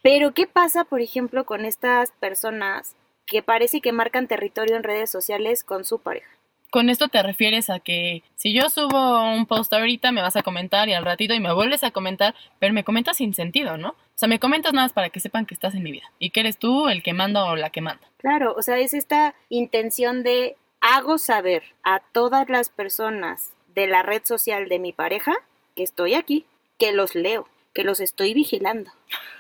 Pero, 0.02 0.32
¿qué 0.32 0.46
pasa, 0.46 0.84
por 0.84 1.00
ejemplo, 1.00 1.44
con 1.44 1.64
estas 1.64 2.10
personas 2.12 2.94
que 3.26 3.42
parece 3.42 3.80
que 3.80 3.92
marcan 3.92 4.26
territorio 4.28 4.76
en 4.76 4.82
redes 4.82 5.10
sociales 5.10 5.64
con 5.64 5.84
su 5.84 5.98
pareja? 5.98 6.28
Con 6.74 6.90
esto 6.90 7.06
te 7.06 7.22
refieres 7.22 7.70
a 7.70 7.78
que 7.78 8.24
si 8.34 8.52
yo 8.52 8.68
subo 8.68 9.32
un 9.32 9.46
post 9.46 9.72
ahorita 9.72 10.10
me 10.10 10.22
vas 10.22 10.34
a 10.34 10.42
comentar 10.42 10.88
y 10.88 10.92
al 10.92 11.04
ratito 11.04 11.32
y 11.32 11.38
me 11.38 11.52
vuelves 11.52 11.84
a 11.84 11.92
comentar, 11.92 12.34
pero 12.58 12.74
me 12.74 12.82
comentas 12.82 13.18
sin 13.18 13.32
sentido, 13.32 13.76
¿no? 13.76 13.90
O 13.90 14.16
sea, 14.16 14.26
me 14.26 14.40
comentas 14.40 14.72
nada 14.72 14.86
más 14.86 14.92
para 14.92 15.10
que 15.10 15.20
sepan 15.20 15.46
que 15.46 15.54
estás 15.54 15.76
en 15.76 15.84
mi 15.84 15.92
vida 15.92 16.10
y 16.18 16.30
que 16.30 16.40
eres 16.40 16.58
tú 16.58 16.88
el 16.88 17.04
que 17.04 17.12
manda 17.12 17.44
o 17.44 17.54
la 17.54 17.70
que 17.70 17.80
manda. 17.80 18.02
Claro, 18.16 18.56
o 18.58 18.62
sea, 18.62 18.78
es 18.78 18.92
esta 18.92 19.36
intención 19.50 20.24
de 20.24 20.56
hago 20.80 21.18
saber 21.18 21.62
a 21.84 22.00
todas 22.00 22.48
las 22.48 22.70
personas 22.70 23.52
de 23.72 23.86
la 23.86 24.02
red 24.02 24.24
social 24.24 24.68
de 24.68 24.80
mi 24.80 24.92
pareja 24.92 25.32
que 25.76 25.84
estoy 25.84 26.14
aquí, 26.14 26.44
que 26.76 26.90
los 26.90 27.14
leo, 27.14 27.46
que 27.72 27.84
los 27.84 28.00
estoy 28.00 28.34
vigilando 28.34 28.90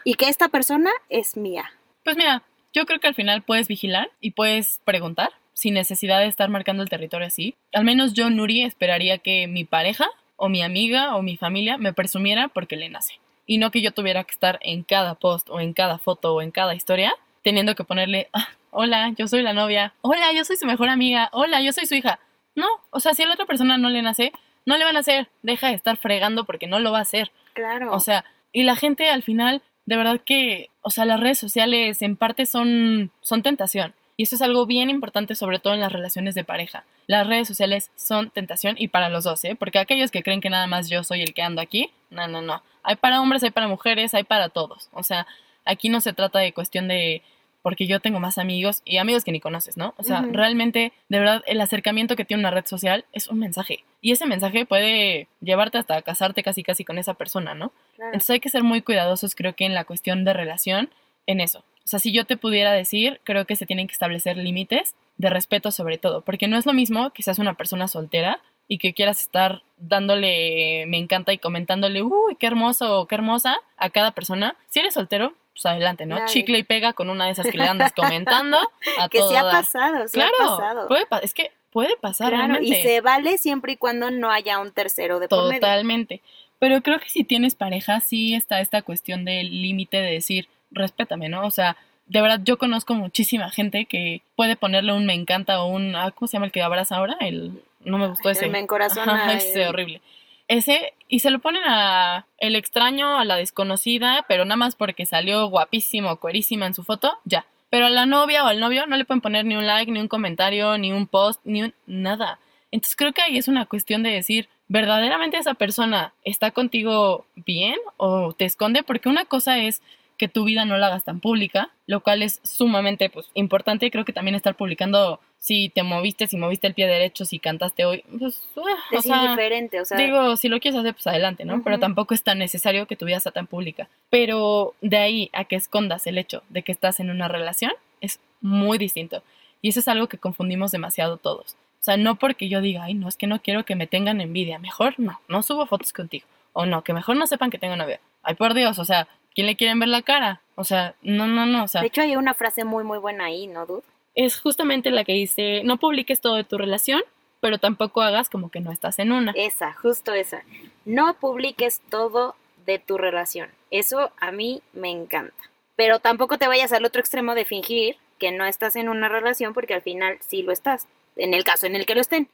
y 0.04 0.14
que 0.14 0.28
esta 0.28 0.50
persona 0.50 0.92
es 1.08 1.36
mía. 1.36 1.72
Pues 2.04 2.16
mira, 2.16 2.44
yo 2.72 2.86
creo 2.86 3.00
que 3.00 3.08
al 3.08 3.16
final 3.16 3.42
puedes 3.42 3.66
vigilar 3.66 4.12
y 4.20 4.30
puedes 4.30 4.80
preguntar 4.84 5.30
sin 5.54 5.74
necesidad 5.74 6.20
de 6.20 6.26
estar 6.26 6.48
marcando 6.50 6.82
el 6.82 6.88
territorio 6.88 7.26
así. 7.26 7.54
Al 7.72 7.84
menos 7.84 8.12
yo, 8.12 8.28
Nuri, 8.28 8.62
esperaría 8.62 9.18
que 9.18 9.46
mi 9.46 9.64
pareja 9.64 10.08
o 10.36 10.48
mi 10.48 10.62
amiga 10.62 11.16
o 11.16 11.22
mi 11.22 11.36
familia 11.36 11.78
me 11.78 11.92
presumiera 11.92 12.48
porque 12.48 12.76
le 12.76 12.88
nace. 12.90 13.14
Y 13.46 13.58
no 13.58 13.70
que 13.70 13.82
yo 13.82 13.92
tuviera 13.92 14.24
que 14.24 14.32
estar 14.32 14.58
en 14.62 14.82
cada 14.82 15.14
post 15.14 15.48
o 15.50 15.60
en 15.60 15.72
cada 15.72 15.98
foto 15.98 16.34
o 16.34 16.42
en 16.42 16.50
cada 16.50 16.74
historia 16.74 17.14
teniendo 17.42 17.74
que 17.74 17.84
ponerle, 17.84 18.28
"Ah, 18.32 18.48
hola, 18.70 19.12
yo 19.16 19.28
soy 19.28 19.42
la 19.42 19.52
novia, 19.52 19.94
hola, 20.00 20.32
yo 20.32 20.44
soy 20.44 20.56
su 20.56 20.66
mejor 20.66 20.88
amiga, 20.88 21.28
hola, 21.32 21.60
yo 21.60 21.72
soy 21.72 21.86
su 21.86 21.94
hija. 21.94 22.18
No, 22.56 22.66
o 22.90 23.00
sea, 23.00 23.14
si 23.14 23.22
a 23.22 23.26
la 23.26 23.34
otra 23.34 23.46
persona 23.46 23.76
no 23.78 23.90
le 23.90 24.02
nace, 24.02 24.32
no 24.66 24.76
le 24.76 24.84
van 24.84 24.96
a 24.96 25.00
hacer, 25.00 25.28
deja 25.42 25.68
de 25.68 25.74
estar 25.74 25.96
fregando 25.96 26.44
porque 26.44 26.66
no 26.66 26.80
lo 26.80 26.90
va 26.90 26.98
a 26.98 27.02
hacer. 27.02 27.30
Claro. 27.52 27.92
O 27.92 28.00
sea, 28.00 28.24
y 28.52 28.62
la 28.62 28.76
gente 28.76 29.10
al 29.10 29.22
final, 29.22 29.62
de 29.86 29.96
verdad 29.96 30.20
que, 30.24 30.70
o 30.80 30.90
sea, 30.90 31.04
las 31.04 31.20
redes 31.20 31.38
sociales 31.38 32.00
en 32.02 32.16
parte 32.16 32.46
son, 32.46 33.10
son 33.20 33.42
tentación. 33.42 33.94
Y 34.16 34.24
eso 34.24 34.36
es 34.36 34.42
algo 34.42 34.66
bien 34.66 34.90
importante, 34.90 35.34
sobre 35.34 35.58
todo 35.58 35.74
en 35.74 35.80
las 35.80 35.92
relaciones 35.92 36.34
de 36.34 36.44
pareja. 36.44 36.84
Las 37.06 37.26
redes 37.26 37.48
sociales 37.48 37.90
son 37.96 38.30
tentación 38.30 38.76
y 38.78 38.88
para 38.88 39.08
los 39.08 39.24
dos, 39.24 39.44
¿eh? 39.44 39.56
Porque 39.58 39.78
aquellos 39.78 40.10
que 40.10 40.22
creen 40.22 40.40
que 40.40 40.50
nada 40.50 40.66
más 40.66 40.88
yo 40.88 41.02
soy 41.02 41.22
el 41.22 41.34
que 41.34 41.42
ando 41.42 41.60
aquí, 41.60 41.90
no, 42.10 42.28
no, 42.28 42.40
no. 42.40 42.62
Hay 42.82 42.96
para 42.96 43.20
hombres, 43.20 43.42
hay 43.42 43.50
para 43.50 43.66
mujeres, 43.66 44.14
hay 44.14 44.24
para 44.24 44.50
todos. 44.50 44.88
O 44.92 45.02
sea, 45.02 45.26
aquí 45.64 45.88
no 45.88 46.00
se 46.00 46.12
trata 46.12 46.38
de 46.38 46.52
cuestión 46.52 46.86
de 46.86 47.22
porque 47.64 47.86
yo 47.86 47.98
tengo 47.98 48.20
más 48.20 48.36
amigos 48.36 48.82
y 48.84 48.98
amigos 48.98 49.24
que 49.24 49.32
ni 49.32 49.40
conoces, 49.40 49.78
¿no? 49.78 49.94
O 49.96 50.04
sea, 50.04 50.20
realmente, 50.20 50.92
de 51.08 51.18
verdad, 51.18 51.42
el 51.46 51.58
acercamiento 51.62 52.14
que 52.14 52.26
tiene 52.26 52.42
una 52.42 52.50
red 52.50 52.66
social 52.66 53.06
es 53.12 53.26
un 53.28 53.38
mensaje. 53.38 53.84
Y 54.02 54.12
ese 54.12 54.26
mensaje 54.26 54.66
puede 54.66 55.28
llevarte 55.40 55.78
hasta 55.78 56.02
casarte 56.02 56.42
casi 56.42 56.62
casi 56.62 56.84
con 56.84 56.98
esa 56.98 57.14
persona, 57.14 57.54
¿no? 57.54 57.72
Claro. 57.96 58.12
Entonces 58.12 58.28
hay 58.28 58.40
que 58.40 58.50
ser 58.50 58.64
muy 58.64 58.82
cuidadosos, 58.82 59.34
creo 59.34 59.56
que 59.56 59.64
en 59.64 59.72
la 59.72 59.86
cuestión 59.86 60.26
de 60.26 60.34
relación, 60.34 60.90
en 61.26 61.40
eso. 61.40 61.64
O 61.84 61.88
sea, 61.88 61.98
si 61.98 62.12
yo 62.12 62.24
te 62.24 62.36
pudiera 62.36 62.72
decir, 62.72 63.20
creo 63.24 63.44
que 63.46 63.56
se 63.56 63.66
tienen 63.66 63.86
que 63.86 63.92
establecer 63.92 64.36
límites 64.38 64.94
de 65.18 65.30
respeto 65.30 65.70
sobre 65.70 65.98
todo, 65.98 66.22
porque 66.22 66.48
no 66.48 66.56
es 66.56 66.66
lo 66.66 66.72
mismo 66.72 67.10
que 67.10 67.22
seas 67.22 67.38
una 67.38 67.54
persona 67.54 67.88
soltera 67.88 68.40
y 68.68 68.78
que 68.78 68.94
quieras 68.94 69.20
estar 69.20 69.62
dándole 70.08 70.86
me 70.86 70.98
encanta 70.98 71.32
y 71.32 71.38
comentándole, 71.38 72.02
uy, 72.02 72.36
qué 72.38 72.46
hermoso 72.46 73.00
o 73.00 73.06
qué 73.06 73.14
hermosa 73.16 73.56
a 73.76 73.90
cada 73.90 74.12
persona. 74.12 74.56
Si 74.68 74.80
eres 74.80 74.94
soltero, 74.94 75.34
pues 75.52 75.66
adelante, 75.66 76.06
¿no? 76.06 76.16
Dale. 76.16 76.28
Chicle 76.28 76.58
y 76.58 76.62
pega 76.64 76.92
con 76.94 77.10
una 77.10 77.26
de 77.26 77.32
esas 77.32 77.46
que 77.46 77.58
le 77.58 77.64
andas 77.64 77.92
comentando 77.92 78.58
a 78.98 79.08
que 79.08 79.20
se 79.22 79.36
ha 79.36 79.42
pasado, 79.42 80.08
se 80.08 80.22
ha 80.22 80.28
Claro, 80.28 80.56
pasado. 80.56 80.88
puede 80.88 81.06
pa- 81.06 81.18
es 81.18 81.34
que 81.34 81.52
puede 81.70 81.96
pasar 81.96 82.30
Claro, 82.30 82.44
y 82.44 82.48
realmente. 82.70 82.82
se 82.82 83.00
vale 83.00 83.38
siempre 83.38 83.72
y 83.72 83.76
cuando 83.76 84.10
no 84.10 84.30
haya 84.30 84.58
un 84.60 84.72
tercero 84.72 85.20
de 85.20 85.28
por 85.28 85.44
medio. 85.48 85.60
Totalmente. 85.60 86.22
Pero 86.58 86.80
creo 86.82 86.98
que 87.00 87.08
si 87.08 87.24
tienes 87.24 87.54
pareja, 87.54 88.00
sí 88.00 88.34
está 88.34 88.60
esta 88.60 88.82
cuestión 88.82 89.24
del 89.24 89.60
límite 89.62 89.98
de 89.98 90.10
decir, 90.12 90.48
respétame, 90.74 91.28
¿no? 91.28 91.46
O 91.46 91.50
sea, 91.50 91.76
de 92.06 92.20
verdad, 92.20 92.40
yo 92.44 92.58
conozco 92.58 92.94
muchísima 92.94 93.50
gente 93.50 93.86
que 93.86 94.20
puede 94.36 94.56
ponerle 94.56 94.92
un 94.92 95.06
me 95.06 95.14
encanta 95.14 95.62
o 95.62 95.68
un, 95.68 95.96
ah, 95.96 96.10
¿cómo 96.10 96.26
se 96.28 96.34
llama 96.34 96.46
el 96.46 96.52
que 96.52 96.62
abraza 96.62 96.96
ahora? 96.96 97.16
El, 97.20 97.62
no 97.80 97.96
me 97.98 98.08
gustó 98.08 98.28
ese. 98.30 98.46
El 98.46 98.50
me 98.52 98.58
encorazona, 98.58 99.14
Ajá, 99.24 99.32
ese 99.34 99.62
el- 99.62 99.68
horrible. 99.68 100.02
Ese, 100.46 100.92
y 101.08 101.20
se 101.20 101.30
lo 101.30 101.38
ponen 101.38 101.62
a 101.64 102.26
el 102.36 102.54
extraño, 102.54 103.18
a 103.18 103.24
la 103.24 103.36
desconocida, 103.36 104.26
pero 104.28 104.44
nada 104.44 104.56
más 104.56 104.76
porque 104.76 105.06
salió 105.06 105.46
guapísimo, 105.48 106.16
cuerísima 106.16 106.66
en 106.66 106.74
su 106.74 106.84
foto, 106.84 107.18
ya. 107.24 107.46
Pero 107.70 107.86
a 107.86 107.90
la 107.90 108.04
novia 108.04 108.44
o 108.44 108.48
al 108.48 108.60
novio 108.60 108.86
no 108.86 108.96
le 108.96 109.06
pueden 109.06 109.22
poner 109.22 109.46
ni 109.46 109.56
un 109.56 109.66
like, 109.66 109.90
ni 109.90 109.98
un 110.00 110.06
comentario, 110.08 110.76
ni 110.76 110.92
un 110.92 111.06
post, 111.06 111.40
ni 111.44 111.62
un 111.62 111.74
nada. 111.86 112.38
Entonces 112.70 112.94
creo 112.94 113.12
que 113.12 113.22
ahí 113.22 113.38
es 113.38 113.48
una 113.48 113.64
cuestión 113.64 114.02
de 114.02 114.10
decir, 114.10 114.48
¿verdaderamente 114.68 115.38
esa 115.38 115.54
persona 115.54 116.12
está 116.24 116.50
contigo 116.50 117.24
bien 117.36 117.76
o 117.96 118.34
te 118.34 118.44
esconde? 118.44 118.82
Porque 118.82 119.08
una 119.08 119.24
cosa 119.24 119.58
es 119.58 119.80
que 120.16 120.28
tu 120.28 120.44
vida 120.44 120.64
no 120.64 120.76
la 120.76 120.88
hagas 120.88 121.04
tan 121.04 121.20
pública, 121.20 121.70
lo 121.86 122.00
cual 122.00 122.22
es 122.22 122.40
sumamente 122.44 123.10
pues, 123.10 123.30
importante. 123.34 123.90
Creo 123.90 124.04
que 124.04 124.12
también 124.12 124.34
estar 124.34 124.56
publicando 124.56 125.20
si 125.38 125.68
te 125.68 125.82
moviste, 125.82 126.26
si 126.26 126.36
moviste 126.36 126.66
el 126.66 126.74
pie 126.74 126.86
derecho, 126.86 127.24
si 127.24 127.38
cantaste 127.38 127.84
hoy, 127.84 128.02
pues, 128.18 128.48
ah, 128.56 128.60
o 128.92 128.96
Es 128.96 129.04
sea, 129.04 129.24
indiferente, 129.24 129.80
o 129.80 129.84
sea, 129.84 129.98
Digo, 129.98 130.36
si 130.36 130.48
lo 130.48 130.58
quieres 130.60 130.80
hacer, 130.80 130.94
pues 130.94 131.06
adelante, 131.06 131.44
¿no? 131.44 131.62
Pero 131.62 131.78
tampoco 131.78 132.14
es 132.14 132.22
tan 132.22 132.38
necesario 132.38 132.86
que 132.86 132.96
tu 132.96 133.04
vida 133.04 133.20
sea 133.20 133.32
tan 133.32 133.46
pública. 133.46 133.88
Pero 134.08 134.74
de 134.80 134.96
ahí 134.96 135.30
a 135.32 135.44
que 135.44 135.56
escondas 135.56 136.06
el 136.06 136.18
hecho 136.18 136.42
de 136.48 136.62
que 136.62 136.72
estás 136.72 137.00
en 137.00 137.10
una 137.10 137.28
relación 137.28 137.72
es 138.00 138.20
muy 138.40 138.78
distinto. 138.78 139.22
Y 139.60 139.68
eso 139.68 139.80
es 139.80 139.88
algo 139.88 140.08
que 140.08 140.18
confundimos 140.18 140.72
demasiado 140.72 141.16
todos. 141.16 141.56
O 141.80 141.84
sea, 141.84 141.98
no 141.98 142.14
porque 142.16 142.48
yo 142.48 142.62
diga, 142.62 142.84
ay, 142.84 142.94
no, 142.94 143.08
es 143.08 143.16
que 143.16 143.26
no 143.26 143.42
quiero 143.42 143.66
que 143.66 143.76
me 143.76 143.86
tengan 143.86 144.22
envidia. 144.22 144.58
Mejor 144.58 144.94
no, 144.98 145.20
no 145.28 145.42
subo 145.42 145.66
fotos 145.66 145.92
contigo. 145.92 146.26
O 146.54 146.64
no, 146.64 146.82
que 146.84 146.94
mejor 146.94 147.16
no 147.16 147.26
sepan 147.26 147.50
que 147.50 147.58
tengo 147.58 147.76
novia. 147.76 148.00
Ay, 148.22 148.36
por 148.36 148.54
Dios, 148.54 148.78
o 148.78 148.84
sea, 148.86 149.06
¿quién 149.34 149.46
le 149.46 149.56
quieren 149.56 149.78
ver 149.78 149.88
la 149.88 150.02
cara? 150.02 150.40
O 150.54 150.64
sea, 150.64 150.94
no, 151.02 151.26
no, 151.26 151.46
no, 151.46 151.64
o 151.64 151.68
sea, 151.68 151.80
de 151.80 151.88
hecho 151.88 152.02
hay 152.02 152.16
una 152.16 152.34
frase 152.34 152.64
muy 152.64 152.84
muy 152.84 152.98
buena 152.98 153.26
ahí, 153.26 153.46
¿no, 153.46 153.66
Dude? 153.66 153.82
es 154.14 154.38
justamente 154.40 154.90
la 154.90 155.04
que 155.04 155.12
dice, 155.12 155.62
no 155.64 155.78
publiques 155.78 156.20
todo 156.20 156.36
de 156.36 156.44
tu 156.44 156.56
relación, 156.56 157.02
pero 157.40 157.58
tampoco 157.58 158.00
hagas 158.00 158.30
como 158.30 158.50
que 158.50 158.60
no 158.60 158.72
estás 158.72 158.98
en 158.98 159.12
una. 159.12 159.32
Esa, 159.36 159.72
justo 159.74 160.14
esa. 160.14 160.42
No 160.84 161.14
publiques 161.14 161.80
todo 161.90 162.36
de 162.64 162.78
tu 162.78 162.96
relación. 162.96 163.50
Eso 163.70 164.12
a 164.18 164.32
mí 164.32 164.62
me 164.72 164.90
encanta. 164.90 165.34
Pero 165.76 165.98
tampoco 165.98 166.38
te 166.38 166.48
vayas 166.48 166.72
al 166.72 166.84
otro 166.84 167.00
extremo 167.00 167.34
de 167.34 167.44
fingir 167.44 167.96
que 168.18 168.30
no 168.30 168.46
estás 168.46 168.76
en 168.76 168.88
una 168.88 169.08
relación 169.08 169.52
porque 169.52 169.74
al 169.74 169.82
final 169.82 170.18
sí 170.20 170.42
lo 170.42 170.52
estás. 170.52 170.86
En 171.16 171.34
el 171.34 171.44
caso 171.44 171.66
en 171.66 171.76
el 171.76 171.84
que 171.84 171.94
lo 171.94 172.00
estén. 172.00 172.28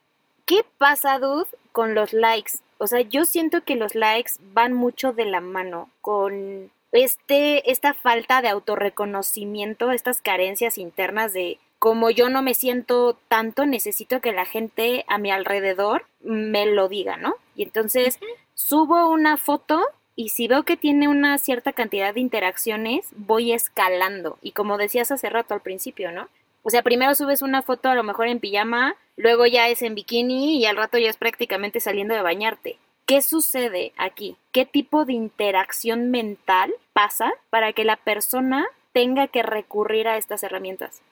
¿Qué 0.45 0.65
pasa, 0.79 1.19
Dude, 1.19 1.49
con 1.73 1.95
los 1.95 2.13
likes? 2.13 2.59
O 2.79 2.87
sea, 2.87 3.01
yo 3.01 3.25
siento 3.25 3.63
que 3.63 3.77
los 3.77 3.95
likes 3.95 4.33
van 4.53 4.75
mucho 4.75 5.13
de 5.13 5.25
la 5.25 5.41
mano 5.41 5.89
con 6.03 6.71
este, 6.93 7.71
esta 7.71 7.95
falta 7.95 8.43
de 8.43 8.49
autorreconocimiento, 8.49 9.91
estas 9.91 10.21
carencias 10.21 10.79
internas 10.79 11.33
de 11.33 11.59
como 11.79 12.11
yo 12.11 12.29
no 12.29 12.43
me 12.43 12.53
siento 12.53 13.19
tanto, 13.29 13.65
necesito 13.65 14.21
que 14.21 14.33
la 14.33 14.45
gente 14.45 15.05
a 15.09 15.17
mi 15.17 15.31
alrededor 15.31 16.05
me 16.21 16.67
lo 16.67 16.89
diga, 16.89 17.17
¿no? 17.17 17.37
Y 17.57 17.63
entonces 17.63 18.21
subo 18.55 19.09
una 19.09 19.39
foto 19.39 19.81
y 20.15 20.29
si 20.29 20.47
veo 20.47 20.65
que 20.65 20.77
tiene 20.77 21.09
una 21.09 21.39
cierta 21.39 21.73
cantidad 21.73 22.13
de 22.13 22.21
interacciones, 22.21 23.09
voy 23.17 23.53
escalando. 23.53 24.37
Y 24.43 24.53
como 24.53 24.77
decías 24.77 25.11
hace 25.11 25.31
rato 25.31 25.55
al 25.55 25.63
principio, 25.63 26.13
¿no? 26.13 26.29
O 26.63 26.69
sea, 26.69 26.83
primero 26.83 27.15
subes 27.15 27.41
una 27.41 27.63
foto 27.63 27.89
a 27.89 27.95
lo 27.95 28.03
mejor 28.03 28.29
en 28.29 28.41
pijama, 28.41 28.97
luego 29.17 29.47
ya 29.47 29.69
es 29.69 29.81
en 29.81 29.95
bikini 29.95 30.59
y 30.59 30.67
al 30.67 30.77
rato 30.77 30.99
ya 30.99 31.09
es 31.09 31.17
prácticamente 31.17 31.81
saliendo 31.81 32.15
de 32.15 32.21
bañarte. 32.21 32.77
¿Qué 33.11 33.23
sucede 33.23 33.93
aquí? 33.97 34.37
¿Qué 34.53 34.65
tipo 34.65 35.05
de 35.05 35.15
interacción 35.15 36.13
mental 36.13 36.73
pasa 36.93 37.33
para 37.51 37.73
que 37.73 37.83
la 37.83 37.97
persona 37.97 38.65
tenga 38.93 39.27
que 39.27 39.43
recurrir 39.43 40.07
a 40.07 40.17
estas 40.17 40.45
herramientas? 40.45 41.03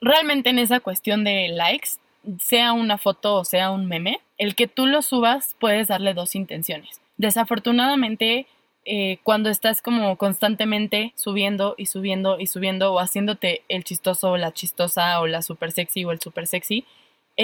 realmente 0.00 0.50
en 0.50 0.60
esa 0.60 0.78
cuestión 0.80 1.24
de 1.24 1.48
likes, 1.48 1.90
sea 2.38 2.72
una 2.72 2.98
foto 2.98 3.34
o 3.34 3.44
sea 3.44 3.72
un 3.72 3.86
meme, 3.86 4.20
el 4.38 4.54
que 4.54 4.66
tú 4.68 4.86
lo 4.86 5.02
subas 5.02 5.56
puedes 5.58 5.88
darle 5.88 6.14
dos 6.14 6.34
intenciones. 6.34 7.00
Desafortunadamente, 7.16 8.46
eh, 8.84 9.18
cuando 9.24 9.50
estás 9.50 9.82
como 9.82 10.16
constantemente 10.16 11.12
subiendo 11.16 11.74
y 11.76 11.86
subiendo 11.86 12.38
y 12.38 12.46
subiendo 12.46 12.92
o 12.92 13.00
haciéndote 13.00 13.62
el 13.68 13.84
chistoso 13.84 14.30
o 14.30 14.36
la 14.36 14.52
chistosa 14.52 15.20
o 15.20 15.26
la 15.26 15.42
super 15.42 15.72
sexy 15.72 16.04
o 16.04 16.12
el 16.12 16.20
super 16.20 16.46
sexy, 16.46 16.84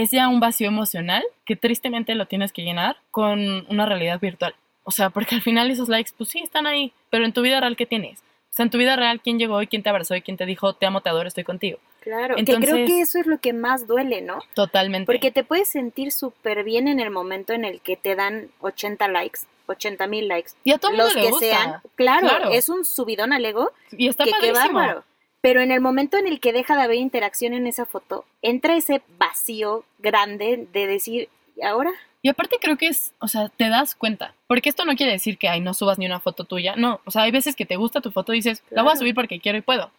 es 0.03 0.11
ya 0.11 0.29
un 0.29 0.41
vacío 0.41 0.69
emocional 0.69 1.23
que 1.45 1.57
tristemente 1.57 2.15
lo 2.15 2.27
tienes 2.27 2.53
que 2.53 2.63
llenar 2.63 2.97
con 3.11 3.67
una 3.69 3.87
realidad 3.87 4.21
virtual. 4.21 4.55
O 4.85 4.91
sea, 4.91 5.11
porque 5.11 5.35
al 5.35 5.43
final 5.43 5.71
esos 5.71 5.89
likes, 5.89 6.11
pues 6.17 6.31
sí, 6.31 6.41
están 6.41 6.67
ahí, 6.67 6.93
pero 7.11 7.25
en 7.25 7.33
tu 7.33 7.43
vida 7.43 7.61
real, 7.61 7.77
¿qué 7.77 7.87
tienes? 7.87 8.21
O 8.51 8.55
sea, 8.57 8.65
en 8.65 8.71
tu 8.71 8.79
vida 8.79 8.97
real, 8.97 9.21
¿quién 9.21 9.39
llegó 9.39 9.61
y 9.61 9.67
quién 9.67 9.83
te 9.83 9.89
abrazó 9.91 10.15
y 10.15 10.23
quién 10.23 10.37
te 10.37 10.47
dijo, 10.47 10.75
te 10.75 10.87
amo, 10.87 11.01
te 11.03 11.09
adoro, 11.11 11.29
estoy 11.29 11.45
contigo? 11.45 11.79
Claro, 12.01 12.37
que 12.37 12.45
creo 12.45 12.57
Entonces- 12.59 12.87
que 12.87 13.01
eso 13.01 13.19
es 13.19 13.27
lo 13.27 13.39
que 13.39 13.53
más 13.53 13.87
duele, 13.87 14.23
¿no? 14.23 14.39
Totalmente. 14.55 15.07
Porque 15.07 15.31
te 15.33 15.43
puedes 15.45 15.69
sentir 15.69 16.13
súper 16.13 16.63
bien 16.65 16.89
en 16.89 17.01
el 17.01 17.11
momento 17.11 17.53
en 17.53 17.65
el 17.65 17.81
que 17.81 17.97
te 17.97 18.15
dan 18.15 18.49
80 18.61 19.09
likes, 19.09 19.41
80 19.67 20.07
mil 20.07 20.29
likes. 20.29 20.53
y 20.63 20.71
a 20.73 20.79
todo 20.79 20.93
mundo 20.93 21.05
Los 21.07 21.15
le 21.17 21.23
que 21.23 21.31
gusta. 21.31 21.47
sean. 21.47 21.81
Claro, 21.97 22.29
Claro. 22.29 22.51
es 22.53 22.69
un 22.69 22.85
subidón 22.85 23.33
al 23.33 23.45
ego 23.45 23.73
Y 23.91 24.07
está 24.09 24.25
que 24.25 24.31
qué 24.41 24.53
padrísimo. 24.53 24.79
bárbaro. 24.79 25.05
Pero 25.47 25.61
en 25.61 25.71
el 25.71 25.81
momento 25.81 26.17
en 26.17 26.27
el 26.27 26.41
que 26.41 26.53
deja 26.53 26.75
de 26.75 26.83
haber 26.83 26.97
interacción 26.97 27.55
en 27.55 27.69
esa 27.69 27.87
foto, 27.87 28.25
entra 28.43 28.75
ese 28.75 29.01
vacío 29.17 29.85
grande 30.01 30.67
de 30.73 30.89
decir, 30.89 31.29
¿y 31.57 31.63
ahora? 31.63 31.93
Y 32.21 32.29
aparte 32.29 32.57
creo 32.61 32.77
que 32.77 32.89
es, 32.89 33.13
o 33.21 33.29
sea, 33.29 33.49
te 33.51 33.69
das 33.69 33.95
cuenta. 33.95 34.35
Porque 34.49 34.69
esto 34.69 34.85
no 34.85 34.97
quiere 34.97 35.13
decir 35.13 35.39
que, 35.39 35.49
ay, 35.49 35.61
no 35.61 35.73
subas 35.73 35.99
ni 35.99 36.07
una 36.07 36.19
foto 36.19 36.43
tuya. 36.43 36.75
No, 36.75 37.01
o 37.05 37.13
sea, 37.13 37.23
hay 37.23 37.31
veces 37.31 37.55
que 37.55 37.65
te 37.65 37.77
gusta 37.77 38.01
tu 38.01 38.11
foto 38.11 38.33
y 38.33 38.39
dices, 38.39 38.65
la 38.71 38.83
voy 38.83 38.95
a 38.95 38.97
subir 38.97 39.15
porque 39.15 39.39
quiero 39.39 39.57
y 39.57 39.61
puedo. 39.61 39.93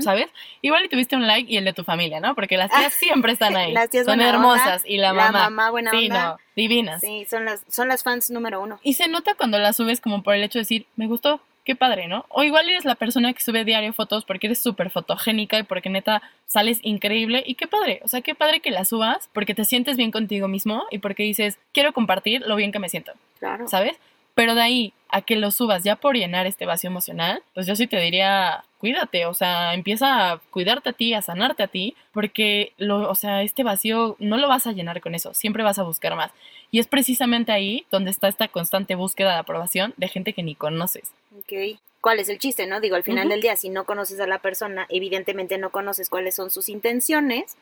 ¿sabes? 0.00 0.26
Igual 0.62 0.84
y 0.84 0.88
tuviste 0.88 1.16
un 1.16 1.26
like 1.26 1.50
y 1.50 1.56
el 1.56 1.64
de 1.64 1.72
tu 1.72 1.84
familia, 1.84 2.20
¿no? 2.20 2.34
Porque 2.34 2.56
las 2.58 2.70
tías 2.70 2.92
siempre 2.98 3.32
están 3.32 3.56
ahí. 3.56 3.72
Las 3.72 3.88
tías 3.88 4.04
Son 4.04 4.20
hermosas. 4.20 4.82
onda, 4.82 4.88
y 4.88 4.96
la 4.98 5.12
la 5.12 5.24
mamá. 5.24 5.44
mamá 5.44 5.70
buena 5.70 5.90
sí, 5.92 6.08
onda. 6.08 6.26
no, 6.26 6.38
divinas. 6.56 7.00
Sí, 7.00 7.26
son 7.30 7.44
las, 7.44 7.64
son 7.68 7.88
las 7.88 8.02
fans 8.02 8.30
número 8.30 8.60
uno. 8.60 8.80
Y 8.82 8.94
se 8.94 9.08
nota 9.08 9.34
cuando 9.34 9.58
la 9.58 9.72
subes 9.72 10.00
como 10.00 10.22
por 10.22 10.34
el 10.34 10.42
hecho 10.42 10.58
de 10.58 10.62
decir, 10.62 10.86
me 10.96 11.06
gustó, 11.06 11.40
qué 11.64 11.76
padre, 11.76 12.08
¿no? 12.08 12.24
O 12.28 12.42
igual 12.42 12.68
eres 12.68 12.84
la 12.84 12.94
persona 12.94 13.32
que 13.32 13.40
sube 13.40 13.64
diario 13.64 13.92
fotos 13.92 14.24
porque 14.24 14.46
eres 14.46 14.60
súper 14.62 14.90
fotogénica 14.90 15.58
y 15.58 15.62
porque 15.62 15.90
neta 15.90 16.22
sales 16.46 16.78
increíble 16.82 17.42
y 17.46 17.54
qué 17.54 17.66
padre, 17.66 18.00
o 18.04 18.08
sea, 18.08 18.20
qué 18.22 18.34
padre 18.34 18.60
que 18.60 18.70
la 18.70 18.84
subas 18.84 19.28
porque 19.32 19.54
te 19.54 19.64
sientes 19.64 19.96
bien 19.96 20.10
contigo 20.10 20.48
mismo 20.48 20.84
y 20.90 20.98
porque 20.98 21.22
dices, 21.22 21.58
quiero 21.72 21.92
compartir 21.92 22.42
lo 22.46 22.56
bien 22.56 22.72
que 22.72 22.78
me 22.78 22.88
siento, 22.88 23.12
Claro. 23.38 23.68
¿sabes? 23.68 23.96
Pero 24.34 24.54
de 24.54 24.62
ahí 24.62 24.92
a 25.08 25.22
que 25.22 25.36
lo 25.36 25.50
subas 25.50 25.82
ya 25.84 25.96
por 25.96 26.16
llenar 26.16 26.46
este 26.46 26.64
vacío 26.66 26.88
emocional, 26.88 27.42
pues 27.54 27.66
yo 27.66 27.76
sí 27.76 27.86
te 27.86 27.98
diría, 28.00 28.64
cuídate, 28.80 29.26
o 29.26 29.34
sea, 29.34 29.74
empieza 29.74 30.32
a 30.32 30.38
cuidarte 30.50 30.88
a 30.88 30.92
ti, 30.94 31.12
a 31.12 31.20
sanarte 31.20 31.62
a 31.62 31.68
ti, 31.68 31.94
porque 32.12 32.72
lo, 32.78 33.10
o 33.10 33.14
sea, 33.14 33.42
este 33.42 33.62
vacío 33.62 34.16
no 34.18 34.38
lo 34.38 34.48
vas 34.48 34.66
a 34.66 34.72
llenar 34.72 35.02
con 35.02 35.14
eso, 35.14 35.34
siempre 35.34 35.62
vas 35.62 35.78
a 35.78 35.82
buscar 35.82 36.16
más. 36.16 36.32
Y 36.70 36.78
es 36.78 36.86
precisamente 36.86 37.52
ahí 37.52 37.84
donde 37.90 38.10
está 38.10 38.26
esta 38.28 38.48
constante 38.48 38.94
búsqueda 38.94 39.34
de 39.34 39.38
aprobación 39.38 39.92
de 39.98 40.08
gente 40.08 40.32
que 40.32 40.42
ni 40.42 40.54
conoces. 40.54 41.12
Ok. 41.38 41.78
¿Cuál 42.00 42.18
es 42.18 42.30
el 42.30 42.38
chiste, 42.38 42.66
no? 42.66 42.80
Digo, 42.80 42.96
al 42.96 43.02
final 43.02 43.28
del 43.28 43.42
día, 43.42 43.56
si 43.56 43.68
no 43.68 43.84
conoces 43.84 44.18
a 44.20 44.26
la 44.26 44.38
persona, 44.38 44.86
evidentemente 44.88 45.58
no 45.58 45.68
conoces 45.70 46.08
cuáles 46.08 46.34
son 46.34 46.50
sus 46.50 46.70
intenciones 46.70 47.58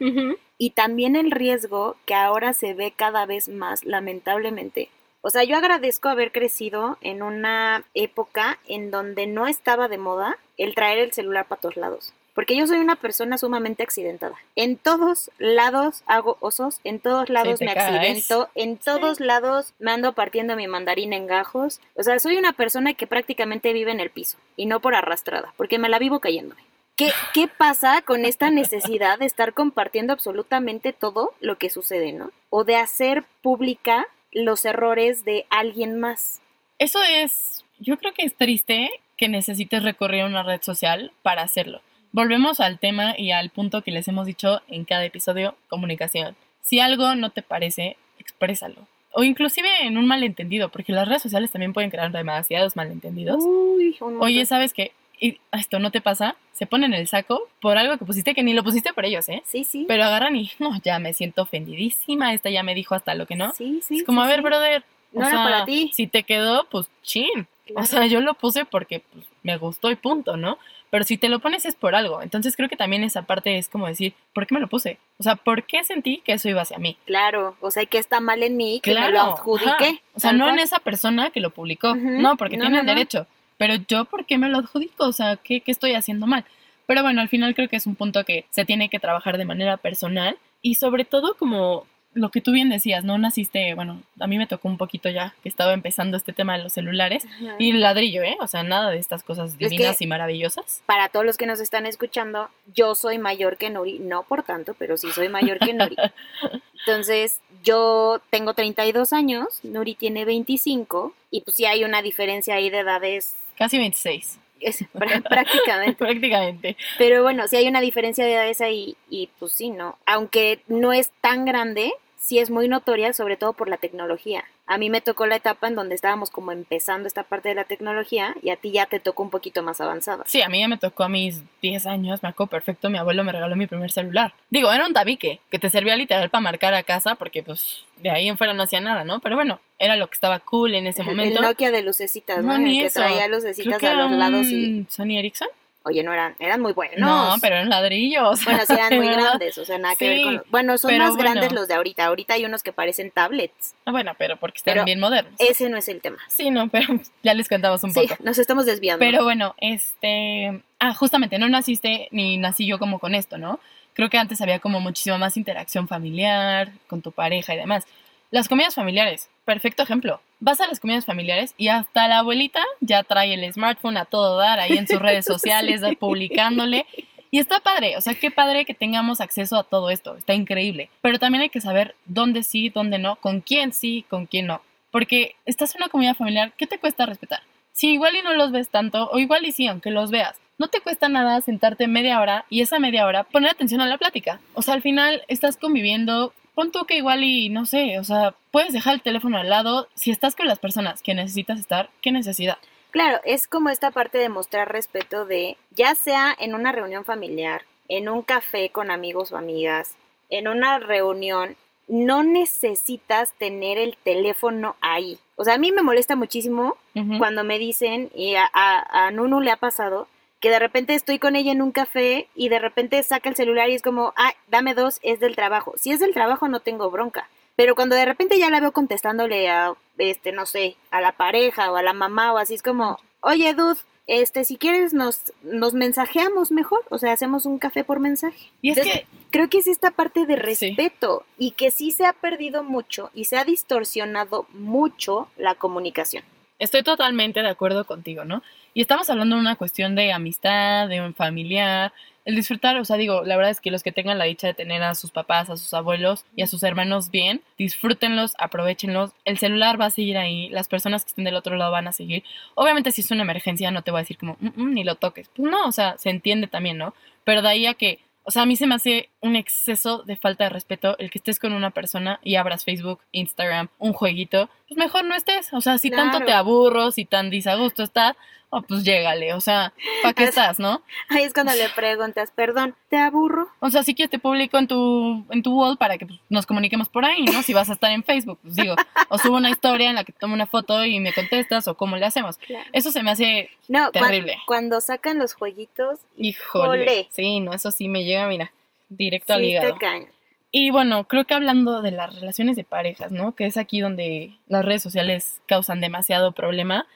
y 0.58 0.70
también 0.70 1.16
el 1.16 1.32
riesgo 1.32 1.96
que 2.06 2.14
ahora 2.14 2.52
se 2.52 2.72
ve 2.74 2.92
cada 2.94 3.26
vez 3.26 3.48
más, 3.48 3.84
lamentablemente. 3.84 4.90
O 5.20 5.30
sea, 5.30 5.44
yo 5.44 5.56
agradezco 5.56 6.08
haber 6.08 6.30
crecido 6.32 6.96
en 7.00 7.22
una 7.22 7.84
época 7.94 8.58
en 8.66 8.90
donde 8.90 9.26
no 9.26 9.46
estaba 9.46 9.88
de 9.88 9.98
moda 9.98 10.38
el 10.56 10.74
traer 10.74 10.98
el 10.98 11.12
celular 11.12 11.46
para 11.46 11.60
todos 11.60 11.76
lados. 11.76 12.14
Porque 12.34 12.56
yo 12.56 12.68
soy 12.68 12.78
una 12.78 12.94
persona 12.94 13.36
sumamente 13.36 13.82
accidentada. 13.82 14.36
En 14.54 14.76
todos 14.76 15.28
lados 15.38 16.04
hago 16.06 16.36
osos, 16.38 16.80
en 16.84 17.00
todos 17.00 17.30
lados 17.30 17.58
te 17.58 17.64
me 17.64 17.74
caes. 17.74 17.96
accidento, 17.96 18.48
en 18.54 18.76
todos 18.76 19.18
lados 19.18 19.74
me 19.80 19.90
ando 19.90 20.12
partiendo 20.12 20.54
mi 20.54 20.68
mandarín 20.68 21.12
en 21.12 21.26
gajos. 21.26 21.80
O 21.96 22.04
sea, 22.04 22.20
soy 22.20 22.36
una 22.36 22.52
persona 22.52 22.94
que 22.94 23.08
prácticamente 23.08 23.72
vive 23.72 23.90
en 23.90 23.98
el 23.98 24.10
piso 24.10 24.38
y 24.54 24.66
no 24.66 24.78
por 24.78 24.94
arrastrada, 24.94 25.52
porque 25.56 25.80
me 25.80 25.88
la 25.88 25.98
vivo 25.98 26.20
cayéndome. 26.20 26.62
¿Qué, 26.94 27.10
¿Qué 27.34 27.48
pasa 27.48 28.02
con 28.02 28.24
esta 28.24 28.50
necesidad 28.50 29.18
de 29.18 29.26
estar 29.26 29.52
compartiendo 29.52 30.12
absolutamente 30.12 30.92
todo 30.92 31.34
lo 31.40 31.58
que 31.58 31.70
sucede, 31.70 32.12
¿no? 32.12 32.30
O 32.50 32.62
de 32.62 32.76
hacer 32.76 33.24
pública 33.42 34.06
los 34.44 34.64
errores 34.64 35.24
de 35.24 35.46
alguien 35.50 35.98
más. 35.98 36.40
Eso 36.78 37.00
es, 37.02 37.64
yo 37.78 37.98
creo 37.98 38.12
que 38.14 38.24
es 38.24 38.34
triste 38.34 38.90
que 39.16 39.28
necesites 39.28 39.82
recorrer 39.82 40.24
una 40.24 40.42
red 40.42 40.62
social 40.62 41.12
para 41.22 41.42
hacerlo. 41.42 41.80
Volvemos 42.12 42.60
al 42.60 42.78
tema 42.78 43.14
y 43.18 43.32
al 43.32 43.50
punto 43.50 43.82
que 43.82 43.90
les 43.90 44.08
hemos 44.08 44.26
dicho 44.26 44.62
en 44.68 44.84
cada 44.84 45.04
episodio, 45.04 45.56
comunicación. 45.68 46.36
Si 46.62 46.80
algo 46.80 47.14
no 47.14 47.30
te 47.30 47.42
parece, 47.42 47.96
exprésalo. 48.18 48.86
O 49.12 49.24
inclusive 49.24 49.68
en 49.82 49.98
un 49.98 50.06
malentendido, 50.06 50.68
porque 50.68 50.92
las 50.92 51.08
redes 51.08 51.22
sociales 51.22 51.50
también 51.50 51.72
pueden 51.72 51.90
crear 51.90 52.12
demasiados 52.12 52.76
malentendidos. 52.76 53.42
Uy, 53.44 53.96
Oye. 54.20 54.46
¿sabes 54.46 54.72
qué? 54.72 54.92
Y 55.20 55.40
esto 55.52 55.78
no 55.78 55.90
te 55.90 56.00
pasa, 56.00 56.36
se 56.52 56.66
ponen 56.66 56.94
el 56.94 57.08
saco 57.08 57.48
por 57.60 57.76
algo 57.78 57.98
que 57.98 58.04
pusiste 58.04 58.34
que 58.34 58.42
ni 58.42 58.52
lo 58.54 58.62
pusiste 58.62 58.92
por 58.92 59.04
ellos, 59.04 59.28
¿eh? 59.28 59.42
Sí, 59.46 59.64
sí. 59.64 59.84
Pero 59.88 60.04
agarran 60.04 60.36
y, 60.36 60.50
no, 60.58 60.70
ya 60.82 60.98
me 60.98 61.12
siento 61.12 61.42
ofendidísima, 61.42 62.32
esta 62.34 62.50
ya 62.50 62.62
me 62.62 62.74
dijo 62.74 62.94
hasta 62.94 63.14
lo 63.14 63.26
que 63.26 63.36
no. 63.36 63.52
Sí, 63.52 63.80
sí. 63.82 63.98
es 63.98 64.04
como, 64.04 64.20
sí, 64.22 64.26
a 64.26 64.28
ver, 64.28 64.36
sí. 64.38 64.42
brother, 64.44 64.84
o 65.14 65.18
No 65.20 65.26
era 65.28 65.30
sea, 65.36 65.44
para 65.44 65.64
ti. 65.64 65.90
si 65.94 66.06
te 66.06 66.22
quedó, 66.22 66.66
pues 66.70 66.86
chin. 67.02 67.46
Claro. 67.66 67.82
O 67.82 67.86
sea, 67.86 68.06
yo 68.06 68.20
lo 68.20 68.34
puse 68.34 68.64
porque 68.64 69.00
pues, 69.12 69.26
me 69.42 69.56
gustó 69.58 69.90
y 69.90 69.96
punto, 69.96 70.36
¿no? 70.38 70.58
Pero 70.90 71.04
si 71.04 71.18
te 71.18 71.28
lo 71.28 71.38
pones 71.40 71.66
es 71.66 71.74
por 71.74 71.94
algo. 71.94 72.22
Entonces 72.22 72.56
creo 72.56 72.70
que 72.70 72.76
también 72.76 73.04
esa 73.04 73.22
parte 73.26 73.58
es 73.58 73.68
como 73.68 73.86
decir, 73.86 74.14
¿por 74.32 74.46
qué 74.46 74.54
me 74.54 74.60
lo 74.60 74.68
puse? 74.68 74.98
O 75.18 75.22
sea, 75.22 75.36
¿por 75.36 75.64
qué 75.64 75.84
sentí 75.84 76.22
que 76.24 76.32
eso 76.32 76.48
iba 76.48 76.62
hacia 76.62 76.78
mí? 76.78 76.96
Claro, 77.04 77.56
o 77.60 77.70
sea, 77.70 77.84
que 77.84 77.98
está 77.98 78.20
mal 78.20 78.42
en 78.42 78.56
mí, 78.56 78.80
que 78.82 78.94
me 78.94 79.00
lo 79.00 79.06
Claro. 79.08 79.32
adjudiqué. 79.34 79.68
ajá. 79.70 80.00
O 80.14 80.20
sea, 80.20 80.32
no 80.32 80.48
en 80.48 80.58
esa 80.60 80.78
persona 80.78 81.28
que 81.28 81.40
lo 81.40 81.50
publicó. 81.50 81.94
No, 81.94 82.38
porque 82.38 82.56
No, 82.56 82.62
tiene 82.62 82.76
no, 82.82 82.90
el 82.92 82.96
no. 83.12 83.26
Pero 83.58 83.74
yo, 83.88 84.04
¿por 84.06 84.24
qué 84.24 84.38
me 84.38 84.48
lo 84.48 84.58
adjudico? 84.58 85.04
O 85.06 85.12
sea, 85.12 85.36
¿qué, 85.36 85.60
¿qué 85.60 85.70
estoy 85.72 85.94
haciendo 85.94 86.26
mal? 86.26 86.44
Pero 86.86 87.02
bueno, 87.02 87.20
al 87.20 87.28
final 87.28 87.54
creo 87.54 87.68
que 87.68 87.76
es 87.76 87.86
un 87.86 87.96
punto 87.96 88.24
que 88.24 88.46
se 88.50 88.64
tiene 88.64 88.88
que 88.88 88.98
trabajar 88.98 89.36
de 89.36 89.44
manera 89.44 89.76
personal 89.76 90.38
y 90.62 90.76
sobre 90.76 91.04
todo 91.04 91.34
como 91.36 91.86
lo 92.14 92.30
que 92.30 92.40
tú 92.40 92.52
bien 92.52 92.70
decías, 92.70 93.04
¿no? 93.04 93.18
Naciste, 93.18 93.74
bueno, 93.74 94.02
a 94.18 94.26
mí 94.26 94.38
me 94.38 94.46
tocó 94.46 94.66
un 94.66 94.78
poquito 94.78 95.08
ya 95.10 95.34
que 95.42 95.48
estaba 95.48 95.74
empezando 95.74 96.16
este 96.16 96.32
tema 96.32 96.56
de 96.56 96.62
los 96.64 96.72
celulares 96.72 97.26
Ajá. 97.26 97.56
y 97.58 97.70
el 97.70 97.80
ladrillo, 97.80 98.22
¿eh? 98.22 98.36
O 98.40 98.48
sea, 98.48 98.62
nada 98.62 98.90
de 98.90 98.98
estas 98.98 99.22
cosas 99.22 99.54
que- 99.56 99.68
divinas 99.68 100.00
y 100.00 100.06
maravillosas. 100.06 100.82
Para 100.86 101.10
todos 101.10 101.26
los 101.26 101.36
que 101.36 101.46
nos 101.46 101.60
están 101.60 101.84
escuchando, 101.84 102.48
yo 102.74 102.94
soy 102.94 103.18
mayor 103.18 103.56
que 103.58 103.68
Nuri, 103.70 103.98
no 103.98 104.22
por 104.22 104.42
tanto, 104.42 104.74
pero 104.78 104.96
sí 104.96 105.08
soy 105.12 105.28
mayor 105.28 105.58
que 105.58 105.74
Nuri. 105.74 105.96
Entonces, 106.86 107.40
yo 107.62 108.20
tengo 108.30 108.54
32 108.54 109.12
años, 109.12 109.60
Nuri 109.62 109.94
tiene 109.94 110.24
25, 110.24 111.12
y 111.30 111.42
pues 111.42 111.56
sí 111.56 111.66
hay 111.66 111.84
una 111.84 112.02
diferencia 112.02 112.54
ahí 112.54 112.70
de 112.70 112.78
edades, 112.78 113.34
Casi 113.58 113.78
26, 113.78 114.38
es, 114.60 114.80
prá- 114.94 115.22
prácticamente. 115.28 115.96
prácticamente. 115.96 116.76
Pero 116.96 117.22
bueno, 117.22 117.46
sí 117.48 117.56
hay 117.56 117.68
una 117.68 117.80
diferencia 117.80 118.24
de 118.24 118.34
edades 118.34 118.60
ahí, 118.60 118.96
y 119.10 119.28
pues 119.38 119.52
sí, 119.52 119.70
¿no? 119.70 119.98
Aunque 120.06 120.60
no 120.68 120.92
es 120.92 121.10
tan 121.20 121.44
grande, 121.44 121.92
sí 122.18 122.38
es 122.38 122.50
muy 122.50 122.68
notoria, 122.68 123.12
sobre 123.12 123.36
todo 123.36 123.52
por 123.52 123.68
la 123.68 123.76
tecnología. 123.78 124.44
A 124.68 124.76
mí 124.76 124.90
me 124.90 125.00
tocó 125.00 125.26
la 125.26 125.36
etapa 125.36 125.66
en 125.66 125.74
donde 125.74 125.94
estábamos 125.94 126.28
como 126.28 126.52
empezando 126.52 127.08
esta 127.08 127.22
parte 127.22 127.48
de 127.48 127.54
la 127.54 127.64
tecnología, 127.64 128.36
y 128.42 128.50
a 128.50 128.56
ti 128.56 128.70
ya 128.70 128.84
te 128.84 129.00
tocó 129.00 129.22
un 129.22 129.30
poquito 129.30 129.62
más 129.62 129.80
avanzada. 129.80 130.24
Sí, 130.26 130.42
a 130.42 130.48
mí 130.50 130.60
ya 130.60 130.68
me 130.68 130.76
tocó 130.76 131.04
a 131.04 131.08
mis 131.08 131.42
10 131.62 131.86
años, 131.86 132.22
me 132.22 132.28
acuerdo 132.28 132.50
perfecto, 132.50 132.90
mi 132.90 132.98
abuelo 132.98 133.24
me 133.24 133.32
regaló 133.32 133.56
mi 133.56 133.66
primer 133.66 133.90
celular. 133.90 134.34
Digo, 134.50 134.70
era 134.70 134.86
un 134.86 134.92
tabique, 134.92 135.40
que 135.50 135.58
te 135.58 135.70
servía 135.70 135.96
literal 135.96 136.28
para 136.28 136.42
marcar 136.42 136.74
a 136.74 136.82
casa, 136.82 137.14
porque 137.14 137.42
pues 137.42 137.84
de 137.96 138.10
ahí 138.10 138.28
en 138.28 138.36
fuera 138.36 138.52
no 138.52 138.62
hacía 138.62 138.80
nada, 138.82 139.04
¿no? 139.04 139.20
Pero 139.20 139.36
bueno, 139.36 139.58
era 139.78 139.96
lo 139.96 140.06
que 140.08 140.14
estaba 140.14 140.38
cool 140.40 140.74
en 140.74 140.86
ese 140.86 141.02
momento. 141.02 141.38
El 141.38 141.46
Nokia 141.46 141.70
de 141.70 141.82
lucecitas, 141.82 142.44
¿no? 142.44 142.52
No, 142.52 142.58
ni 142.58 142.80
que 142.80 142.86
eso. 142.86 143.00
traía 143.00 143.24
Creo 143.24 143.36
lucecitas 143.36 143.78
que 143.78 143.86
a 143.86 143.94
los 143.94 144.12
lados 144.12 144.46
y... 144.48 144.86
Sony 144.90 145.16
Ericsson. 145.18 145.48
Oye, 145.84 146.02
no 146.02 146.12
eran, 146.12 146.34
eran 146.38 146.60
muy 146.60 146.72
buenos. 146.72 146.98
No, 146.98 147.34
pero 147.40 147.54
eran 147.56 147.70
ladrillos. 147.70 148.44
Bueno, 148.44 148.60
sí 148.66 148.72
eran 148.74 148.96
muy 148.96 149.08
grandes, 149.08 149.56
o 149.58 149.64
sea, 149.64 149.78
nada 149.78 149.96
que 149.96 150.08
ver 150.08 150.22
con... 150.22 150.42
Bueno, 150.50 150.76
son 150.76 150.98
más 150.98 151.16
grandes 151.16 151.52
los 151.52 151.66
de 151.68 151.74
ahorita. 151.74 152.04
Ahorita 152.04 152.34
hay 152.34 152.44
unos 152.44 152.62
que 152.62 152.72
parecen 152.72 153.10
tablets. 153.10 153.74
Ah, 153.86 153.92
Bueno, 153.92 154.12
pero 154.18 154.36
porque 154.36 154.58
están 154.58 154.74
Pero 154.74 154.84
bien 154.84 155.00
modernos. 155.00 155.32
Ese 155.38 155.68
no 155.70 155.76
es 155.78 155.88
el 155.88 156.00
tema. 156.00 156.18
Sí, 156.28 156.50
no, 156.50 156.68
pero 156.68 156.86
ya 157.22 157.32
les 157.32 157.48
contamos 157.48 157.82
un 157.84 157.92
Sí, 157.92 158.06
poco. 158.06 158.22
nos 158.22 158.38
estamos 158.38 158.66
desviando. 158.66 158.98
Pero 159.04 159.24
bueno, 159.24 159.54
este. 159.58 160.62
Ah, 160.78 160.94
justamente, 160.94 161.38
no 161.38 161.48
naciste 161.48 162.08
ni 162.10 162.36
nací 162.36 162.66
yo 162.66 162.78
como 162.78 162.98
con 162.98 163.14
esto, 163.14 163.38
¿no? 163.38 163.58
Creo 163.94 164.10
que 164.10 164.18
antes 164.18 164.40
había 164.40 164.58
como 164.60 164.80
muchísima 164.80 165.16
más 165.18 165.36
interacción 165.36 165.88
familiar 165.88 166.70
con 166.86 167.02
tu 167.02 167.12
pareja 167.12 167.54
y 167.54 167.56
demás. 167.58 167.84
Las 168.30 168.48
comidas 168.48 168.74
familiares, 168.74 169.30
perfecto 169.44 169.82
ejemplo. 169.82 170.20
Vas 170.40 170.60
a 170.60 170.68
las 170.68 170.80
comidas 170.80 171.04
familiares 171.04 171.54
y 171.56 171.68
hasta 171.68 172.06
la 172.06 172.18
abuelita 172.18 172.62
ya 172.80 173.02
trae 173.02 173.34
el 173.34 173.52
smartphone 173.52 173.96
a 173.96 174.04
todo 174.04 174.36
dar 174.36 174.60
ahí 174.60 174.78
en 174.78 174.86
sus 174.86 175.00
redes 175.00 175.24
sociales, 175.26 175.82
publicándole. 175.98 176.86
Y 177.30 177.40
está 177.40 177.60
padre, 177.60 177.96
o 177.96 178.00
sea, 178.00 178.14
qué 178.14 178.30
padre 178.30 178.64
que 178.64 178.72
tengamos 178.72 179.20
acceso 179.20 179.56
a 179.56 179.64
todo 179.64 179.90
esto, 179.90 180.16
está 180.16 180.32
increíble. 180.34 180.88
Pero 181.02 181.18
también 181.18 181.42
hay 181.42 181.50
que 181.50 181.60
saber 181.60 181.94
dónde 182.06 182.42
sí, 182.42 182.70
dónde 182.70 182.98
no, 182.98 183.16
con 183.16 183.40
quién 183.40 183.72
sí, 183.72 184.06
con 184.08 184.26
quién 184.26 184.46
no. 184.46 184.62
Porque 184.90 185.36
estás 185.44 185.74
en 185.74 185.82
una 185.82 185.90
comida 185.90 186.14
familiar, 186.14 186.52
¿qué 186.56 186.66
te 186.66 186.78
cuesta 186.78 187.04
respetar? 187.04 187.42
Si 187.72 187.90
igual 187.90 188.16
y 188.16 188.22
no 188.22 188.32
los 188.32 188.50
ves 188.50 188.70
tanto, 188.70 189.10
o 189.10 189.18
igual 189.18 189.44
y 189.44 189.52
sí, 189.52 189.66
aunque 189.66 189.90
los 189.90 190.10
veas, 190.10 190.36
no 190.58 190.68
te 190.68 190.80
cuesta 190.80 191.08
nada 191.08 191.40
sentarte 191.40 191.86
media 191.86 192.20
hora 192.20 192.44
y 192.50 192.62
esa 192.62 192.78
media 192.78 193.06
hora 193.06 193.24
poner 193.24 193.50
atención 193.50 193.80
a 193.80 193.86
la 193.86 193.98
plática. 193.98 194.40
O 194.54 194.62
sea, 194.62 194.74
al 194.74 194.82
final 194.82 195.22
estás 195.28 195.56
conviviendo, 195.56 196.32
pon 196.58 196.72
tú 196.72 196.86
que 196.86 196.96
igual 196.96 197.22
y 197.22 197.50
no 197.50 197.66
sé, 197.66 198.00
o 198.00 198.04
sea, 198.04 198.34
puedes 198.50 198.72
dejar 198.72 198.94
el 198.94 199.00
teléfono 199.00 199.38
al 199.38 199.48
lado. 199.48 199.86
Si 199.94 200.10
estás 200.10 200.34
con 200.34 200.48
las 200.48 200.58
personas 200.58 201.04
que 201.04 201.14
necesitas 201.14 201.60
estar, 201.60 201.88
¿qué 202.02 202.10
necesidad? 202.10 202.58
Claro, 202.90 203.20
es 203.24 203.46
como 203.46 203.68
esta 203.68 203.92
parte 203.92 204.18
de 204.18 204.28
mostrar 204.28 204.72
respeto 204.72 205.24
de, 205.24 205.56
ya 205.70 205.94
sea 205.94 206.34
en 206.36 206.56
una 206.56 206.72
reunión 206.72 207.04
familiar, 207.04 207.62
en 207.86 208.08
un 208.08 208.22
café 208.22 208.70
con 208.70 208.90
amigos 208.90 209.30
o 209.30 209.36
amigas, 209.36 209.94
en 210.30 210.48
una 210.48 210.80
reunión, 210.80 211.54
no 211.86 212.24
necesitas 212.24 213.34
tener 213.34 213.78
el 213.78 213.96
teléfono 213.96 214.74
ahí. 214.80 215.16
O 215.36 215.44
sea, 215.44 215.54
a 215.54 215.58
mí 215.58 215.70
me 215.70 215.84
molesta 215.84 216.16
muchísimo 216.16 216.76
cuando 217.18 217.44
me 217.44 217.60
dicen, 217.60 218.10
y 218.16 218.34
a, 218.34 218.50
a, 218.52 219.06
a 219.06 219.10
Nunu 219.12 219.40
le 219.40 219.52
ha 219.52 219.58
pasado, 219.58 220.08
que 220.40 220.50
de 220.50 220.58
repente 220.58 220.94
estoy 220.94 221.18
con 221.18 221.36
ella 221.36 221.52
en 221.52 221.62
un 221.62 221.72
café 221.72 222.28
y 222.34 222.48
de 222.48 222.58
repente 222.58 223.02
saca 223.02 223.28
el 223.28 223.36
celular 223.36 223.68
y 223.70 223.74
es 223.74 223.82
como, 223.82 224.12
ah, 224.16 224.32
dame 224.48 224.74
dos, 224.74 225.00
es 225.02 225.20
del 225.20 225.34
trabajo. 225.36 225.74
Si 225.76 225.90
es 225.90 226.00
del 226.00 226.14
trabajo 226.14 226.48
no 226.48 226.60
tengo 226.60 226.90
bronca. 226.90 227.28
Pero 227.56 227.74
cuando 227.74 227.96
de 227.96 228.04
repente 228.04 228.38
ya 228.38 228.50
la 228.50 228.60
veo 228.60 228.70
contestándole 228.72 229.48
a, 229.50 229.74
este, 229.98 230.30
no 230.30 230.46
sé, 230.46 230.76
a 230.92 231.00
la 231.00 231.12
pareja 231.12 231.72
o 231.72 231.76
a 231.76 231.82
la 231.82 231.92
mamá 231.92 232.32
o 232.32 232.38
así, 232.38 232.54
es 232.54 232.62
como, 232.62 232.98
oye, 233.20 233.52
dude, 233.54 233.80
este, 234.06 234.44
si 234.44 234.56
quieres 234.56 234.94
nos, 234.94 235.32
nos 235.42 235.74
mensajeamos 235.74 236.52
mejor, 236.52 236.84
o 236.88 236.98
sea, 236.98 237.12
hacemos 237.12 237.44
un 237.44 237.58
café 237.58 237.82
por 237.82 237.98
mensaje. 237.98 238.50
Y 238.62 238.70
es 238.70 238.78
Entonces, 238.78 239.00
que, 239.02 239.18
Creo 239.30 239.50
que 239.50 239.58
es 239.58 239.66
esta 239.66 239.90
parte 239.90 240.24
de 240.24 240.36
Sí. 240.36 240.40
respeto 240.40 241.24
y 241.36 241.50
que 241.50 241.70
sí 241.70 241.90
se 241.90 242.06
ha 242.06 242.14
perdido 242.14 242.62
mucho 242.64 243.10
y 243.12 243.26
se 243.26 243.36
ha 243.36 243.44
distorsionado 243.44 244.46
mucho 244.54 245.28
la 245.36 245.54
comunicación. 245.54 246.24
Estoy 246.58 246.82
totalmente 246.82 247.42
de 247.42 247.48
acuerdo 247.48 247.84
contigo, 247.86 248.24
¿no? 248.24 248.42
Y 248.74 248.80
estamos 248.80 249.08
hablando 249.10 249.36
de 249.36 249.40
una 249.42 249.56
cuestión 249.56 249.94
de 249.94 250.12
amistad, 250.12 250.88
de 250.88 251.00
un 251.00 251.14
familiar, 251.14 251.92
el 252.24 252.34
disfrutar, 252.36 252.76
o 252.76 252.84
sea, 252.84 252.96
digo, 252.98 253.22
la 253.24 253.36
verdad 253.36 253.50
es 253.52 253.60
que 253.60 253.70
los 253.70 253.82
que 253.82 253.90
tengan 253.90 254.18
la 254.18 254.26
dicha 254.26 254.48
de 254.48 254.54
tener 254.54 254.82
a 254.82 254.94
sus 254.94 255.10
papás, 255.10 255.48
a 255.48 255.56
sus 255.56 255.72
abuelos 255.72 256.26
y 256.36 256.42
a 256.42 256.46
sus 256.46 256.62
hermanos 256.62 257.10
bien, 257.10 257.40
disfrútenlos, 257.56 258.34
aprovechenlos. 258.38 259.12
El 259.24 259.38
celular 259.38 259.80
va 259.80 259.86
a 259.86 259.90
seguir 259.90 260.18
ahí, 260.18 260.50
las 260.50 260.68
personas 260.68 261.04
que 261.04 261.08
estén 261.10 261.24
del 261.24 261.36
otro 261.36 261.56
lado 261.56 261.72
van 261.72 261.88
a 261.88 261.92
seguir. 261.92 262.24
Obviamente, 262.54 262.92
si 262.92 263.00
es 263.00 263.10
una 263.10 263.22
emergencia, 263.22 263.70
no 263.70 263.80
te 263.82 263.90
voy 263.92 264.00
a 264.00 264.02
decir 264.02 264.18
como, 264.18 264.36
"Mm, 264.40 264.48
mm, 264.56 264.74
ni 264.74 264.84
lo 264.84 264.96
toques. 264.96 265.30
Pues 265.34 265.50
no, 265.50 265.64
o 265.66 265.72
sea, 265.72 265.96
se 265.96 266.10
entiende 266.10 266.48
también, 266.48 266.76
¿no? 266.76 266.92
Pero 267.24 267.40
de 267.40 267.48
ahí 267.48 267.66
a 267.66 267.72
que, 267.74 268.00
o 268.24 268.30
sea, 268.30 268.42
a 268.42 268.46
mí 268.46 268.56
se 268.56 268.66
me 268.66 268.74
hace 268.74 269.08
un 269.22 269.34
exceso 269.34 270.02
de 270.02 270.16
falta 270.16 270.44
de 270.44 270.50
respeto 270.50 270.98
el 270.98 271.10
que 271.10 271.18
estés 271.18 271.38
con 271.38 271.54
una 271.54 271.70
persona 271.70 272.20
y 272.22 272.34
abras 272.34 272.64
Facebook, 272.64 273.00
Instagram, 273.12 273.68
un 273.78 273.94
jueguito, 273.94 274.50
pues 274.68 274.78
mejor 274.78 275.04
no 275.04 275.14
estés. 275.14 275.52
O 275.52 275.60
sea, 275.60 275.78
si 275.78 275.90
tanto 275.90 276.20
te 276.24 276.32
aburro, 276.32 276.90
si 276.92 277.04
tan 277.04 277.30
disagusto 277.30 277.82
estás, 277.82 278.16
oh, 278.50 278.62
pues 278.62 278.82
llégale, 278.82 279.34
o 279.34 279.40
sea, 279.42 279.72
¿para 280.02 280.14
qué 280.14 280.22
Es- 280.24 280.28
estás, 280.30 280.58
no? 280.58 280.82
Ahí 281.10 281.22
es 281.24 281.34
cuando 281.34 281.52
le 281.54 281.68
preguntas, 281.76 282.30
perdón, 282.34 282.74
¿te 282.88 282.96
aburro? 282.96 283.48
O 283.60 283.68
sea, 283.70 283.82
sí 283.82 283.94
que 283.94 284.08
te 284.08 284.18
publico 284.18 284.56
en 284.58 284.66
tu, 284.66 285.24
en 285.30 285.42
tu 285.42 285.54
wall 285.58 285.76
para 285.76 285.98
que 285.98 286.06
pues, 286.06 286.18
nos 286.30 286.46
comuniquemos 286.46 286.88
por 286.88 287.04
ahí, 287.04 287.24
¿no? 287.24 287.42
Si 287.42 287.52
vas 287.52 287.68
a 287.68 287.74
estar 287.74 287.90
en 287.90 288.04
Facebook, 288.04 288.38
pues 288.42 288.56
digo, 288.56 288.74
o 289.10 289.18
subo 289.18 289.36
una 289.36 289.50
historia 289.50 289.90
en 289.90 289.96
la 289.96 290.04
que 290.04 290.12
tomo 290.12 290.32
una 290.34 290.46
foto 290.46 290.84
y 290.84 290.98
me 291.00 291.12
contestas, 291.12 291.68
o 291.68 291.74
cómo 291.76 291.96
le 291.98 292.06
hacemos. 292.06 292.38
Eso 292.72 292.90
se 292.90 293.02
me 293.02 293.10
hace 293.10 293.50
No, 293.68 293.90
Terrible. 293.90 294.38
cuando 294.46 294.80
sacan 294.80 295.18
los 295.18 295.34
jueguitos, 295.34 295.98
Híjole. 296.16 297.08
Sí, 297.10 297.40
no, 297.40 297.52
eso 297.52 297.70
sí 297.70 297.88
me 297.88 298.04
llega, 298.04 298.26
mira, 298.28 298.52
directo 298.88 299.32
al 299.34 299.40
sí 299.40 299.46
hígado. 299.48 299.74
te 299.74 299.78
caen. 299.78 300.08
Y 300.50 300.70
bueno, 300.70 301.04
creo 301.06 301.24
que 301.24 301.34
hablando 301.34 301.82
de 301.82 301.90
las 301.90 302.14
relaciones 302.14 302.56
de 302.56 302.64
parejas, 302.64 303.12
¿no? 303.12 303.34
Que 303.34 303.46
es 303.46 303.56
aquí 303.56 303.80
donde 303.80 304.38
las 304.46 304.64
redes 304.64 304.82
sociales 304.82 305.40
causan 305.46 305.80
demasiado 305.80 306.32
problema. 306.32 306.86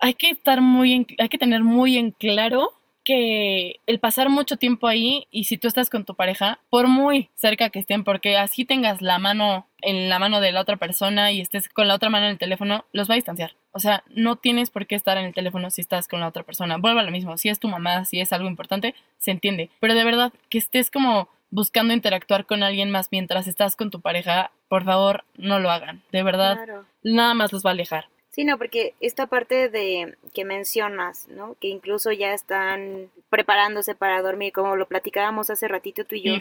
Hay 0.00 0.14
que 0.14 0.30
estar 0.30 0.60
muy 0.60 1.06
hay 1.18 1.28
que 1.28 1.38
tener 1.38 1.62
muy 1.62 1.98
en 1.98 2.12
claro 2.12 2.72
que 3.04 3.80
el 3.86 3.98
pasar 3.98 4.28
mucho 4.28 4.56
tiempo 4.56 4.86
ahí 4.86 5.26
y 5.30 5.44
si 5.44 5.58
tú 5.58 5.68
estás 5.68 5.90
con 5.90 6.04
tu 6.04 6.14
pareja, 6.14 6.60
por 6.70 6.86
muy 6.86 7.30
cerca 7.34 7.70
que 7.70 7.78
estén, 7.80 8.04
porque 8.04 8.36
así 8.36 8.64
tengas 8.64 9.02
la 9.02 9.18
mano 9.18 9.66
en 9.82 10.08
la 10.08 10.18
mano 10.18 10.40
de 10.40 10.52
la 10.52 10.60
otra 10.60 10.76
persona 10.76 11.32
y 11.32 11.40
estés 11.40 11.68
con 11.68 11.88
la 11.88 11.94
otra 11.94 12.10
mano 12.10 12.26
en 12.26 12.32
el 12.32 12.38
teléfono, 12.38 12.84
los 12.92 13.08
va 13.08 13.14
a 13.14 13.16
distanciar. 13.16 13.56
O 13.72 13.78
sea, 13.78 14.04
no 14.10 14.36
tienes 14.36 14.70
por 14.70 14.86
qué 14.86 14.94
estar 14.94 15.16
en 15.16 15.24
el 15.24 15.34
teléfono 15.34 15.70
si 15.70 15.80
estás 15.80 16.08
con 16.08 16.20
la 16.20 16.28
otra 16.28 16.42
persona. 16.42 16.76
Vuelve 16.76 17.00
a 17.00 17.04
lo 17.04 17.10
mismo, 17.10 17.38
si 17.38 17.48
es 17.48 17.58
tu 17.58 17.68
mamá, 17.68 18.04
si 18.04 18.20
es 18.20 18.32
algo 18.32 18.48
importante, 18.48 18.94
se 19.18 19.30
entiende. 19.30 19.70
Pero 19.80 19.94
de 19.94 20.04
verdad, 20.04 20.32
que 20.48 20.58
estés 20.58 20.90
como 20.90 21.28
buscando 21.50 21.94
interactuar 21.94 22.46
con 22.46 22.62
alguien 22.62 22.90
más 22.90 23.08
mientras 23.10 23.46
estás 23.46 23.76
con 23.76 23.90
tu 23.90 24.00
pareja, 24.00 24.50
por 24.68 24.84
favor, 24.84 25.24
no 25.36 25.58
lo 25.58 25.70
hagan. 25.70 26.02
De 26.12 26.22
verdad, 26.22 26.58
nada 27.02 27.34
más 27.34 27.52
los 27.52 27.64
va 27.64 27.70
a 27.70 27.72
alejar. 27.72 28.06
Sí, 28.30 28.44
no, 28.44 28.58
porque 28.58 28.94
esta 29.00 29.26
parte 29.26 29.68
de 29.68 30.16
que 30.32 30.44
mencionas, 30.44 31.26
¿no? 31.28 31.56
Que 31.60 31.66
incluso 31.66 32.12
ya 32.12 32.32
están 32.32 33.10
preparándose 33.28 33.96
para 33.96 34.22
dormir, 34.22 34.52
como 34.52 34.76
lo 34.76 34.86
platicábamos 34.86 35.50
hace 35.50 35.66
ratito 35.66 36.04
tú 36.04 36.14
y 36.14 36.22
yo, 36.22 36.34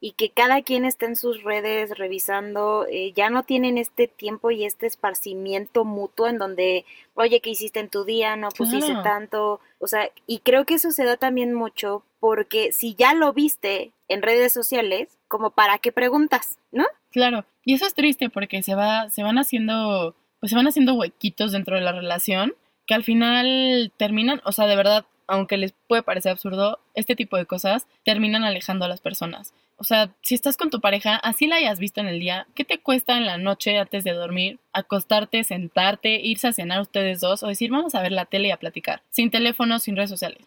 y 0.00 0.12
que 0.12 0.30
cada 0.30 0.62
quien 0.62 0.86
está 0.86 1.04
en 1.04 1.16
sus 1.16 1.42
redes 1.42 1.98
revisando, 1.98 2.86
eh, 2.90 3.12
ya 3.12 3.28
no 3.28 3.42
tienen 3.42 3.76
este 3.76 4.08
tiempo 4.08 4.50
y 4.50 4.64
este 4.64 4.86
esparcimiento 4.86 5.84
mutuo 5.84 6.28
en 6.28 6.38
donde, 6.38 6.86
oye, 7.14 7.40
¿qué 7.40 7.50
hiciste 7.50 7.80
en 7.80 7.90
tu 7.90 8.04
día? 8.04 8.36
No 8.36 8.48
pusiste 8.48 8.94
tanto, 9.02 9.60
o 9.80 9.86
sea, 9.86 10.10
y 10.26 10.38
creo 10.38 10.64
que 10.64 10.74
eso 10.74 10.92
se 10.92 11.04
da 11.04 11.18
también 11.18 11.52
mucho 11.52 12.04
porque 12.20 12.72
si 12.72 12.94
ya 12.94 13.14
lo 13.14 13.32
viste 13.32 13.92
en 14.08 14.22
redes 14.22 14.52
sociales, 14.52 15.18
como 15.28 15.50
para 15.50 15.78
qué 15.78 15.92
preguntas, 15.92 16.58
¿no? 16.72 16.84
Claro, 17.10 17.44
y 17.64 17.74
eso 17.74 17.86
es 17.86 17.94
triste 17.94 18.30
porque 18.30 18.62
se 18.62 18.74
va, 18.74 19.10
se 19.10 19.22
van 19.22 19.38
haciendo 19.38 20.14
pues 20.40 20.50
se 20.50 20.56
van 20.56 20.66
haciendo 20.66 20.94
huequitos 20.94 21.52
dentro 21.52 21.76
de 21.76 21.82
la 21.82 21.92
relación 21.92 22.54
que 22.86 22.94
al 22.94 23.04
final 23.04 23.92
terminan, 23.98 24.40
o 24.44 24.52
sea, 24.52 24.66
de 24.66 24.76
verdad, 24.76 25.04
aunque 25.28 25.56
les 25.56 25.72
puede 25.86 26.02
parecer 26.02 26.32
absurdo, 26.32 26.80
este 26.94 27.14
tipo 27.14 27.36
de 27.36 27.46
cosas 27.46 27.86
terminan 28.04 28.42
alejando 28.42 28.84
a 28.84 28.88
las 28.88 29.00
personas. 29.00 29.54
O 29.76 29.84
sea, 29.84 30.10
si 30.22 30.34
estás 30.34 30.56
con 30.56 30.70
tu 30.70 30.80
pareja, 30.80 31.14
así 31.16 31.46
la 31.46 31.56
hayas 31.56 31.78
visto 31.78 32.00
en 32.00 32.08
el 32.08 32.18
día, 32.18 32.48
¿qué 32.56 32.64
te 32.64 32.80
cuesta 32.80 33.16
en 33.16 33.26
la 33.26 33.38
noche 33.38 33.78
antes 33.78 34.02
de 34.02 34.12
dormir? 34.12 34.58
Acostarte, 34.72 35.44
sentarte, 35.44 36.20
irse 36.20 36.48
a 36.48 36.52
cenar 36.52 36.80
ustedes 36.80 37.20
dos 37.20 37.44
o 37.44 37.46
decir, 37.46 37.70
vamos 37.70 37.94
a 37.94 38.02
ver 38.02 38.10
la 38.10 38.24
tele 38.24 38.48
y 38.48 38.50
a 38.50 38.56
platicar, 38.56 39.02
sin 39.10 39.30
teléfono, 39.30 39.78
sin 39.78 39.94
redes 39.94 40.10
sociales. 40.10 40.44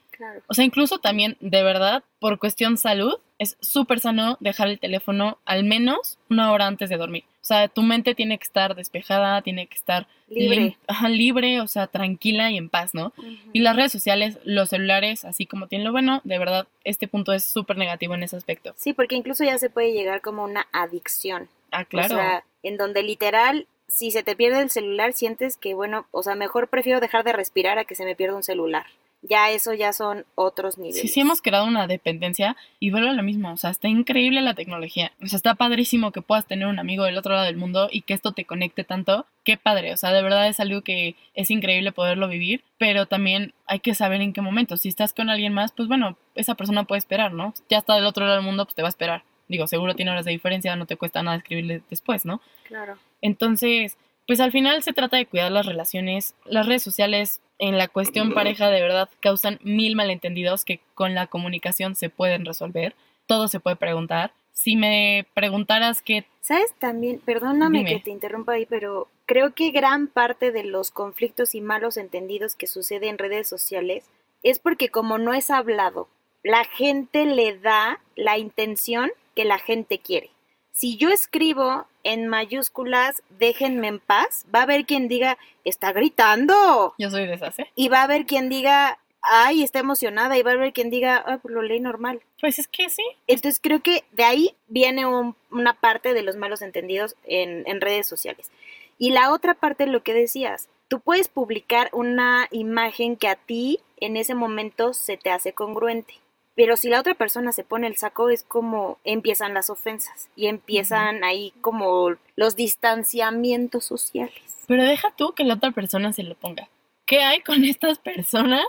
O 0.47 0.53
sea, 0.53 0.65
incluso 0.65 0.99
también, 0.99 1.37
de 1.39 1.63
verdad, 1.63 2.03
por 2.19 2.39
cuestión 2.39 2.77
salud, 2.77 3.15
es 3.41 3.57
súper 3.59 3.99
sano 3.99 4.37
dejar 4.39 4.67
el 4.67 4.79
teléfono 4.79 5.39
al 5.45 5.63
menos 5.63 6.19
una 6.29 6.51
hora 6.51 6.67
antes 6.67 6.91
de 6.91 6.97
dormir. 6.97 7.23
O 7.41 7.43
sea, 7.43 7.67
tu 7.67 7.81
mente 7.81 8.13
tiene 8.13 8.37
que 8.37 8.43
estar 8.43 8.75
despejada, 8.75 9.41
tiene 9.41 9.65
que 9.65 9.73
estar 9.73 10.05
libre, 10.29 10.77
libre 11.09 11.59
o 11.59 11.65
sea, 11.65 11.87
tranquila 11.87 12.51
y 12.51 12.57
en 12.57 12.69
paz, 12.69 12.93
¿no? 12.93 13.13
Y 13.51 13.61
las 13.61 13.75
redes 13.75 13.93
sociales, 13.93 14.37
los 14.43 14.69
celulares, 14.69 15.25
así 15.25 15.47
como 15.47 15.65
tienen 15.65 15.85
lo 15.85 15.91
bueno, 15.91 16.21
de 16.23 16.37
verdad, 16.37 16.67
este 16.83 17.07
punto 17.07 17.33
es 17.33 17.43
súper 17.43 17.77
negativo 17.77 18.13
en 18.13 18.21
ese 18.21 18.37
aspecto. 18.37 18.75
Sí, 18.77 18.93
porque 18.93 19.15
incluso 19.15 19.43
ya 19.43 19.57
se 19.57 19.71
puede 19.71 19.91
llegar 19.91 20.21
como 20.21 20.43
una 20.43 20.67
adicción. 20.71 21.49
Ah, 21.71 21.85
claro. 21.85 22.13
O 22.13 22.17
sea, 22.19 22.43
en 22.61 22.77
donde 22.77 23.01
literal 23.01 23.65
si 23.87 24.11
se 24.11 24.21
te 24.21 24.35
pierde 24.35 24.61
el 24.61 24.69
celular, 24.69 25.13
sientes 25.13 25.57
que, 25.57 25.73
bueno, 25.73 26.05
o 26.11 26.21
sea, 26.21 26.35
mejor 26.35 26.67
prefiero 26.67 26.99
dejar 26.99 27.23
de 27.23 27.33
respirar 27.33 27.79
a 27.79 27.85
que 27.85 27.95
se 27.95 28.05
me 28.05 28.15
pierda 28.15 28.35
un 28.35 28.43
celular 28.43 28.85
ya 29.21 29.51
eso 29.51 29.73
ya 29.73 29.93
son 29.93 30.25
otros 30.35 30.77
niveles. 30.77 31.01
Sí, 31.01 31.07
sí 31.07 31.19
hemos 31.19 31.41
creado 31.41 31.65
una 31.65 31.87
dependencia 31.87 32.55
y 32.79 32.91
vuelve 32.91 33.09
a 33.09 33.13
lo 33.13 33.23
mismo, 33.23 33.51
o 33.51 33.57
sea, 33.57 33.69
está 33.69 33.87
increíble 33.87 34.41
la 34.41 34.55
tecnología, 34.55 35.11
o 35.21 35.27
sea, 35.27 35.37
está 35.37 35.55
padrísimo 35.55 36.11
que 36.11 36.21
puedas 36.21 36.47
tener 36.47 36.67
un 36.67 36.79
amigo 36.79 37.03
del 37.03 37.17
otro 37.17 37.33
lado 37.33 37.45
del 37.45 37.57
mundo 37.57 37.87
y 37.91 38.01
que 38.01 38.13
esto 38.13 38.31
te 38.31 38.45
conecte 38.45 38.83
tanto, 38.83 39.25
qué 39.43 39.57
padre, 39.57 39.93
o 39.93 39.97
sea, 39.97 40.11
de 40.11 40.23
verdad 40.23 40.47
es 40.47 40.59
algo 40.59 40.81
que 40.81 41.15
es 41.33 41.51
increíble 41.51 41.91
poderlo 41.91 42.27
vivir, 42.27 42.63
pero 42.77 43.05
también 43.05 43.53
hay 43.65 43.79
que 43.79 43.95
saber 43.95 44.21
en 44.21 44.33
qué 44.33 44.41
momento, 44.41 44.77
si 44.77 44.89
estás 44.89 45.13
con 45.13 45.29
alguien 45.29 45.53
más, 45.53 45.71
pues 45.71 45.87
bueno, 45.87 46.17
esa 46.35 46.55
persona 46.55 46.85
puede 46.85 46.99
esperar, 46.99 47.33
¿no? 47.33 47.53
Ya 47.69 47.77
está 47.77 47.95
del 47.95 48.05
otro 48.05 48.25
lado 48.25 48.37
del 48.37 48.45
mundo, 48.45 48.65
pues 48.65 48.75
te 48.75 48.81
va 48.81 48.87
a 48.87 48.89
esperar. 48.89 49.23
Digo, 49.47 49.67
seguro 49.67 49.95
tiene 49.95 50.11
horas 50.11 50.23
de 50.23 50.31
diferencia, 50.31 50.75
no 50.77 50.85
te 50.85 50.95
cuesta 50.95 51.21
nada 51.23 51.37
escribirle 51.37 51.81
después, 51.89 52.25
¿no? 52.25 52.41
Claro. 52.63 52.97
Entonces, 53.21 53.97
pues 54.25 54.39
al 54.39 54.53
final 54.53 54.81
se 54.81 54.93
trata 54.93 55.17
de 55.17 55.25
cuidar 55.25 55.51
las 55.51 55.65
relaciones. 55.65 56.35
Las 56.45 56.65
redes 56.67 56.83
sociales 56.83 57.41
en 57.61 57.77
la 57.77 57.87
cuestión 57.87 58.33
pareja 58.33 58.71
de 58.71 58.81
verdad 58.81 59.07
causan 59.19 59.59
mil 59.61 59.95
malentendidos 59.95 60.65
que 60.65 60.81
con 60.95 61.13
la 61.13 61.27
comunicación 61.27 61.95
se 61.95 62.09
pueden 62.09 62.43
resolver. 62.43 62.95
Todo 63.27 63.47
se 63.47 63.59
puede 63.59 63.75
preguntar. 63.75 64.33
Si 64.51 64.75
me 64.75 65.27
preguntaras 65.35 66.01
que... 66.01 66.25
¿Sabes 66.41 66.73
también? 66.79 67.19
Perdóname 67.19 67.85
que 67.85 67.99
te 67.99 68.09
interrumpa 68.09 68.53
ahí, 68.53 68.65
pero 68.65 69.09
creo 69.27 69.53
que 69.53 69.69
gran 69.69 70.07
parte 70.07 70.51
de 70.51 70.63
los 70.63 70.89
conflictos 70.89 71.53
y 71.53 71.61
malos 71.61 71.97
entendidos 71.97 72.55
que 72.55 72.65
suceden 72.65 73.09
en 73.09 73.17
redes 73.19 73.47
sociales 73.47 74.09
es 74.41 74.57
porque 74.57 74.89
como 74.89 75.19
no 75.19 75.35
es 75.35 75.51
hablado, 75.51 76.09
la 76.41 76.63
gente 76.65 77.25
le 77.25 77.59
da 77.59 78.01
la 78.15 78.39
intención 78.39 79.11
que 79.35 79.45
la 79.45 79.59
gente 79.59 79.99
quiere. 79.99 80.31
Si 80.71 80.97
yo 80.97 81.09
escribo 81.09 81.85
en 82.03 82.27
mayúsculas, 82.27 83.23
déjenme 83.39 83.87
en 83.87 83.99
paz, 83.99 84.45
va 84.53 84.59
a 84.59 84.63
haber 84.63 84.85
quien 84.85 85.07
diga, 85.07 85.37
está 85.65 85.91
gritando. 85.93 86.93
Yo 86.97 87.09
soy 87.09 87.27
de 87.27 87.33
esas, 87.33 87.57
¿eh? 87.59 87.71
Y 87.75 87.89
va 87.89 88.01
a 88.01 88.03
haber 88.03 88.25
quien 88.25 88.49
diga, 88.49 88.99
ay, 89.21 89.63
está 89.63 89.79
emocionada. 89.79 90.37
Y 90.37 90.43
va 90.43 90.51
a 90.51 90.53
haber 90.55 90.73
quien 90.73 90.89
diga, 90.89 91.23
ay, 91.25 91.37
pues 91.41 91.53
lo 91.53 91.61
leí 91.61 91.79
normal. 91.79 92.21
Pues 92.39 92.59
es 92.59 92.67
que 92.67 92.89
sí. 92.89 93.03
Entonces 93.27 93.59
creo 93.61 93.81
que 93.81 94.03
de 94.11 94.23
ahí 94.23 94.55
viene 94.67 95.05
una 95.05 95.73
parte 95.73 96.13
de 96.13 96.23
los 96.23 96.35
malos 96.35 96.61
entendidos 96.61 97.15
en, 97.23 97.63
en 97.67 97.81
redes 97.81 98.07
sociales. 98.07 98.51
Y 98.97 99.11
la 99.11 99.31
otra 99.31 99.53
parte, 99.53 99.87
lo 99.87 100.03
que 100.03 100.13
decías, 100.13 100.69
tú 100.87 100.99
puedes 100.99 101.27
publicar 101.27 101.89
una 101.93 102.47
imagen 102.51 103.15
que 103.15 103.27
a 103.27 103.35
ti 103.35 103.79
en 103.97 104.17
ese 104.17 104.35
momento 104.35 104.93
se 104.93 105.17
te 105.17 105.29
hace 105.29 105.53
congruente. 105.53 106.15
Pero 106.55 106.75
si 106.75 106.89
la 106.89 106.99
otra 106.99 107.13
persona 107.13 107.51
se 107.51 107.63
pone 107.63 107.87
el 107.87 107.97
saco 107.97 108.29
es 108.29 108.43
como 108.43 108.99
empiezan 109.03 109.53
las 109.53 109.69
ofensas 109.69 110.29
y 110.35 110.47
empiezan 110.47 111.23
ahí 111.23 111.53
como 111.61 112.15
los 112.35 112.55
distanciamientos 112.55 113.85
sociales. 113.85 114.57
Pero 114.67 114.83
deja 114.83 115.11
tú 115.15 115.33
que 115.33 115.43
la 115.43 115.55
otra 115.55 115.71
persona 115.71 116.13
se 116.13 116.23
lo 116.23 116.35
ponga. 116.35 116.67
¿Qué 117.05 117.19
hay 117.19 117.41
con 117.41 117.63
estas 117.65 117.99
personas 117.99 118.65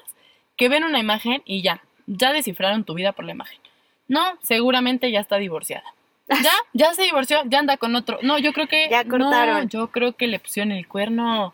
que 0.57 0.69
ven 0.69 0.85
una 0.85 1.01
imagen 1.01 1.43
y 1.45 1.63
ya, 1.63 1.83
ya 2.07 2.33
descifraron 2.33 2.85
tu 2.85 2.95
vida 2.95 3.13
por 3.13 3.25
la 3.25 3.33
imagen? 3.33 3.59
No, 4.09 4.21
seguramente 4.43 5.11
ya 5.11 5.21
está 5.21 5.37
divorciada. 5.37 5.85
Ya, 6.43 6.53
ya 6.73 6.95
se 6.95 7.03
divorció, 7.03 7.43
ya 7.47 7.59
anda 7.59 7.77
con 7.77 7.95
otro. 7.95 8.19
No, 8.23 8.39
yo 8.39 8.55
creo 8.55 8.67
que. 8.67 8.89
Ya 8.89 9.05
cortaron. 9.05 9.65
No, 9.65 9.69
yo 9.69 9.89
creo 9.89 10.15
que 10.15 10.29
le 10.29 10.39
pusieron 10.39 10.73
el 10.73 10.89
cuerno. 10.89 11.53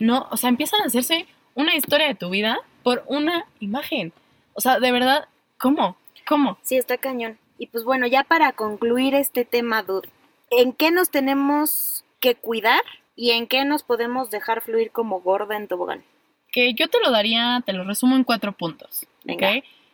No, 0.00 0.26
o 0.30 0.36
sea, 0.36 0.48
empiezan 0.48 0.80
a 0.80 0.86
hacerse 0.86 1.26
una 1.54 1.76
historia 1.76 2.08
de 2.08 2.16
tu 2.16 2.28
vida 2.30 2.58
por 2.82 3.04
una 3.06 3.46
imagen. 3.60 4.12
O 4.54 4.60
sea, 4.60 4.80
de 4.80 4.90
verdad, 4.90 5.28
¿Cómo? 5.58 5.96
¿Cómo? 6.26 6.58
Sí, 6.62 6.76
está 6.76 6.98
cañón. 6.98 7.38
Y 7.58 7.68
pues 7.68 7.84
bueno, 7.84 8.06
ya 8.06 8.24
para 8.24 8.52
concluir 8.52 9.14
este 9.14 9.44
tema, 9.44 9.82
Dud, 9.82 10.04
¿en 10.50 10.72
qué 10.72 10.90
nos 10.90 11.10
tenemos 11.10 12.04
que 12.20 12.34
cuidar 12.34 12.82
y 13.14 13.30
en 13.30 13.46
qué 13.46 13.64
nos 13.64 13.82
podemos 13.82 14.30
dejar 14.30 14.60
fluir 14.60 14.90
como 14.90 15.20
gorda 15.20 15.56
en 15.56 15.68
tobogán? 15.68 16.04
Que 16.52 16.74
yo 16.74 16.88
te 16.88 17.00
lo 17.00 17.10
daría, 17.10 17.62
te 17.64 17.72
lo 17.72 17.84
resumo 17.84 18.16
en 18.16 18.24
cuatro 18.24 18.52
puntos. 18.52 19.06
Venga. 19.24 19.52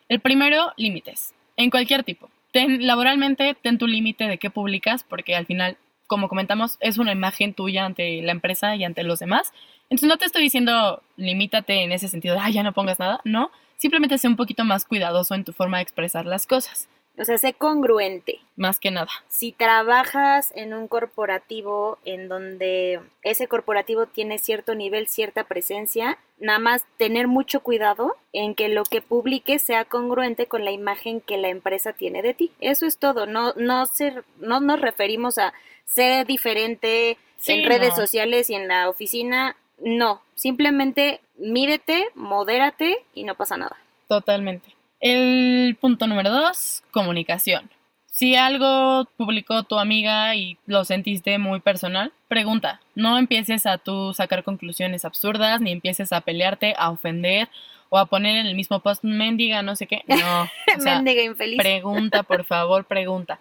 El 0.08 0.20
primero, 0.20 0.72
límites. 0.76 1.34
En 1.56 1.70
cualquier 1.70 2.02
tipo. 2.04 2.28
Ten, 2.52 2.86
laboralmente, 2.86 3.56
ten 3.62 3.78
tu 3.78 3.86
límite 3.86 4.24
de 4.24 4.38
qué 4.38 4.50
publicas, 4.50 5.04
porque 5.04 5.34
al 5.36 5.46
final, 5.46 5.78
como 6.06 6.28
comentamos, 6.28 6.76
es 6.80 6.98
una 6.98 7.12
imagen 7.12 7.54
tuya 7.54 7.86
ante 7.86 8.20
la 8.22 8.32
empresa 8.32 8.76
y 8.76 8.84
ante 8.84 9.04
los 9.04 9.20
demás. 9.20 9.52
Entonces 9.92 10.08
no 10.08 10.16
te 10.16 10.24
estoy 10.24 10.42
diciendo 10.42 11.02
limítate 11.18 11.82
en 11.82 11.92
ese 11.92 12.08
sentido 12.08 12.34
de, 12.34 12.40
ah, 12.40 12.48
ya 12.48 12.62
no 12.62 12.72
pongas 12.72 12.98
nada, 12.98 13.20
no, 13.24 13.50
simplemente 13.76 14.16
sé 14.16 14.26
un 14.26 14.36
poquito 14.36 14.64
más 14.64 14.86
cuidadoso 14.86 15.34
en 15.34 15.44
tu 15.44 15.52
forma 15.52 15.76
de 15.76 15.82
expresar 15.82 16.24
las 16.24 16.46
cosas. 16.46 16.88
O 17.18 17.26
sea, 17.26 17.36
sé 17.36 17.52
congruente. 17.52 18.40
Más 18.56 18.80
que 18.80 18.90
nada. 18.90 19.10
Si 19.28 19.52
trabajas 19.52 20.50
en 20.56 20.72
un 20.72 20.88
corporativo 20.88 21.98
en 22.06 22.30
donde 22.30 23.00
ese 23.22 23.48
corporativo 23.48 24.06
tiene 24.06 24.38
cierto 24.38 24.74
nivel, 24.74 25.08
cierta 25.08 25.44
presencia, 25.44 26.16
nada 26.40 26.58
más 26.58 26.86
tener 26.96 27.28
mucho 27.28 27.60
cuidado 27.60 28.16
en 28.32 28.54
que 28.54 28.70
lo 28.70 28.84
que 28.84 29.02
publiques 29.02 29.60
sea 29.60 29.84
congruente 29.84 30.46
con 30.46 30.64
la 30.64 30.70
imagen 30.70 31.20
que 31.20 31.36
la 31.36 31.50
empresa 31.50 31.92
tiene 31.92 32.22
de 32.22 32.32
ti. 32.32 32.50
Eso 32.60 32.86
es 32.86 32.96
todo. 32.96 33.26
No, 33.26 33.52
no, 33.56 33.84
ser, 33.84 34.24
no 34.38 34.60
nos 34.60 34.80
referimos 34.80 35.36
a 35.36 35.52
ser 35.84 36.26
diferente 36.26 37.18
en 37.46 37.68
redes 37.68 37.94
sociales 37.94 38.48
y 38.48 38.54
en 38.54 38.68
la 38.68 38.88
oficina. 38.88 39.54
No, 39.82 40.22
simplemente 40.34 41.20
mídete, 41.36 42.06
modérate 42.14 42.98
y 43.14 43.24
no 43.24 43.34
pasa 43.34 43.56
nada. 43.56 43.76
Totalmente. 44.08 44.74
El 45.00 45.76
punto 45.80 46.06
número 46.06 46.30
dos, 46.30 46.84
comunicación. 46.92 47.68
Si 48.06 48.36
algo 48.36 49.08
publicó 49.16 49.64
tu 49.64 49.78
amiga 49.78 50.36
y 50.36 50.58
lo 50.66 50.84
sentiste 50.84 51.38
muy 51.38 51.60
personal, 51.60 52.12
pregunta. 52.28 52.80
No 52.94 53.18
empieces 53.18 53.66
a 53.66 53.78
tú 53.78 54.12
sacar 54.14 54.44
conclusiones 54.44 55.04
absurdas, 55.04 55.60
ni 55.60 55.72
empieces 55.72 56.12
a 56.12 56.20
pelearte, 56.20 56.74
a 56.76 56.90
ofender 56.90 57.48
o 57.88 57.98
a 57.98 58.06
poner 58.06 58.36
en 58.36 58.46
el 58.46 58.54
mismo 58.54 58.80
post 58.80 59.02
mendiga, 59.02 59.62
no 59.62 59.74
sé 59.76 59.86
qué. 59.86 60.02
No. 60.06 60.48
mendiga 60.84 61.22
infeliz. 61.22 61.58
Pregunta, 61.58 62.22
por 62.22 62.44
favor, 62.44 62.84
pregunta. 62.84 63.40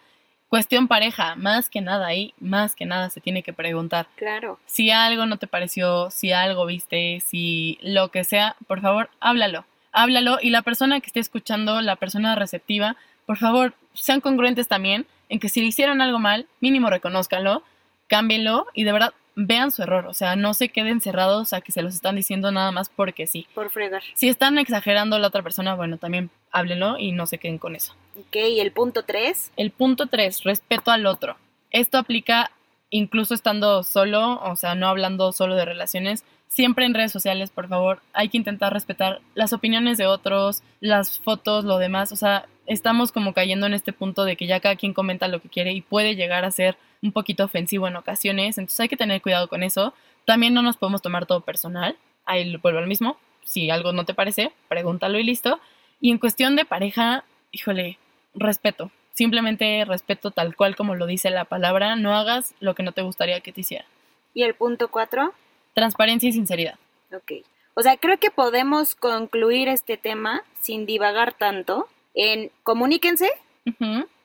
Cuestión 0.51 0.89
pareja, 0.89 1.35
más 1.37 1.69
que 1.69 1.79
nada 1.79 2.07
ahí, 2.07 2.33
más 2.41 2.75
que 2.75 2.85
nada 2.85 3.09
se 3.09 3.21
tiene 3.21 3.41
que 3.41 3.53
preguntar. 3.53 4.07
Claro. 4.17 4.59
Si 4.65 4.91
algo 4.91 5.25
no 5.25 5.37
te 5.37 5.47
pareció, 5.47 6.11
si 6.11 6.33
algo 6.33 6.65
viste, 6.65 7.21
si 7.25 7.79
lo 7.81 8.09
que 8.09 8.25
sea, 8.25 8.57
por 8.67 8.81
favor, 8.81 9.09
háblalo. 9.21 9.63
háblalo 9.93 10.39
y 10.41 10.49
la 10.49 10.61
persona 10.61 10.99
que 10.99 11.07
esté 11.07 11.21
escuchando, 11.21 11.79
la 11.79 11.95
persona 11.95 12.35
receptiva, 12.35 12.97
por 13.25 13.37
favor, 13.37 13.75
sean 13.93 14.19
congruentes 14.19 14.67
también 14.67 15.05
en 15.29 15.39
que 15.39 15.47
si 15.47 15.61
le 15.61 15.67
hicieron 15.67 16.01
algo 16.01 16.19
mal, 16.19 16.47
mínimo 16.59 16.89
reconózcanlo, 16.89 17.63
cámbienlo 18.07 18.67
y 18.73 18.83
de 18.83 18.91
verdad 18.91 19.13
vean 19.45 19.71
su 19.71 19.83
error, 19.83 20.07
o 20.07 20.13
sea, 20.13 20.35
no 20.35 20.53
se 20.53 20.69
queden 20.69 21.01
cerrados 21.01 21.53
a 21.53 21.61
que 21.61 21.71
se 21.71 21.81
los 21.81 21.93
están 21.93 22.15
diciendo 22.15 22.51
nada 22.51 22.71
más 22.71 22.89
porque 22.89 23.27
sí. 23.27 23.47
Por 23.53 23.69
fregar. 23.69 24.03
Si 24.13 24.29
están 24.29 24.57
exagerando 24.57 25.15
a 25.15 25.19
la 25.19 25.27
otra 25.27 25.43
persona, 25.43 25.75
bueno, 25.75 25.97
también 25.97 26.29
háblenlo 26.51 26.97
y 26.97 27.11
no 27.11 27.25
se 27.25 27.37
queden 27.37 27.57
con 27.57 27.75
eso. 27.75 27.95
Ok, 28.19 28.35
¿y 28.35 28.59
el 28.59 28.71
punto 28.71 29.03
3? 29.03 29.51
El 29.57 29.71
punto 29.71 30.07
3, 30.07 30.43
respeto 30.43 30.91
al 30.91 31.05
otro. 31.05 31.37
Esto 31.71 31.97
aplica 31.97 32.51
incluso 32.89 33.33
estando 33.33 33.83
solo, 33.83 34.41
o 34.43 34.55
sea, 34.55 34.75
no 34.75 34.87
hablando 34.87 35.31
solo 35.31 35.55
de 35.55 35.65
relaciones, 35.65 36.25
siempre 36.49 36.85
en 36.85 36.93
redes 36.93 37.13
sociales, 37.13 37.49
por 37.49 37.69
favor, 37.69 38.01
hay 38.11 38.27
que 38.27 38.37
intentar 38.37 38.73
respetar 38.73 39.21
las 39.33 39.53
opiniones 39.53 39.97
de 39.97 40.07
otros, 40.07 40.61
las 40.81 41.19
fotos, 41.19 41.63
lo 41.63 41.77
demás, 41.77 42.11
o 42.11 42.17
sea, 42.17 42.45
estamos 42.65 43.13
como 43.13 43.33
cayendo 43.33 43.65
en 43.65 43.73
este 43.73 43.93
punto 43.93 44.25
de 44.25 44.35
que 44.35 44.47
ya 44.47 44.59
cada 44.59 44.75
quien 44.75 44.93
comenta 44.93 45.29
lo 45.29 45.41
que 45.41 45.49
quiere 45.49 45.71
y 45.71 45.81
puede 45.81 46.15
llegar 46.15 46.43
a 46.43 46.51
ser 46.51 46.77
un 47.01 47.11
poquito 47.11 47.43
ofensivo 47.43 47.87
en 47.87 47.95
ocasiones, 47.95 48.57
entonces 48.57 48.79
hay 48.79 48.89
que 48.89 48.97
tener 48.97 49.21
cuidado 49.21 49.47
con 49.47 49.63
eso. 49.63 49.93
También 50.25 50.53
no 50.53 50.61
nos 50.61 50.77
podemos 50.77 51.01
tomar 51.01 51.25
todo 51.25 51.41
personal, 51.41 51.97
ahí 52.25 52.55
vuelvo 52.57 52.79
al 52.79 52.87
mismo, 52.87 53.17
si 53.43 53.69
algo 53.69 53.91
no 53.91 54.05
te 54.05 54.13
parece, 54.13 54.51
pregúntalo 54.67 55.17
y 55.19 55.23
listo. 55.23 55.59
Y 55.99 56.11
en 56.11 56.17
cuestión 56.17 56.55
de 56.55 56.65
pareja, 56.65 57.23
híjole, 57.51 57.97
respeto, 58.33 58.91
simplemente 59.13 59.85
respeto 59.85 60.31
tal 60.31 60.55
cual 60.55 60.75
como 60.75 60.95
lo 60.95 61.05
dice 61.05 61.29
la 61.29 61.45
palabra, 61.45 61.95
no 61.95 62.15
hagas 62.15 62.53
lo 62.59 62.75
que 62.75 62.83
no 62.83 62.91
te 62.91 63.01
gustaría 63.01 63.41
que 63.41 63.51
te 63.51 63.61
hiciera. 63.61 63.85
¿Y 64.33 64.43
el 64.43 64.55
punto 64.55 64.89
4? 64.89 65.33
Transparencia 65.73 66.29
y 66.29 66.33
sinceridad. 66.33 66.75
Ok. 67.13 67.43
O 67.73 67.81
sea, 67.81 67.97
creo 67.97 68.17
que 68.17 68.31
podemos 68.31 68.95
concluir 68.95 69.67
este 69.67 69.97
tema 69.97 70.43
sin 70.61 70.85
divagar 70.85 71.33
tanto 71.33 71.87
en 72.13 72.51
comuníquense, 72.63 73.29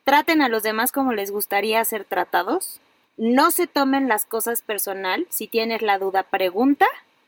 traten 0.07 0.41
a 0.41 0.47
los 0.47 0.63
demás 0.63 0.93
como 0.93 1.11
les 1.11 1.31
gustaría 1.31 1.83
ser 1.83 2.05
tratados, 2.05 2.79
no 3.17 3.51
se 3.51 3.67
tomen 3.67 4.07
las 4.07 4.23
cosas 4.25 4.61
personal, 4.61 5.27
si 5.29 5.47
tienes 5.47 5.81
la 5.81 5.99
duda, 5.99 6.23
pregunta. 6.23 6.87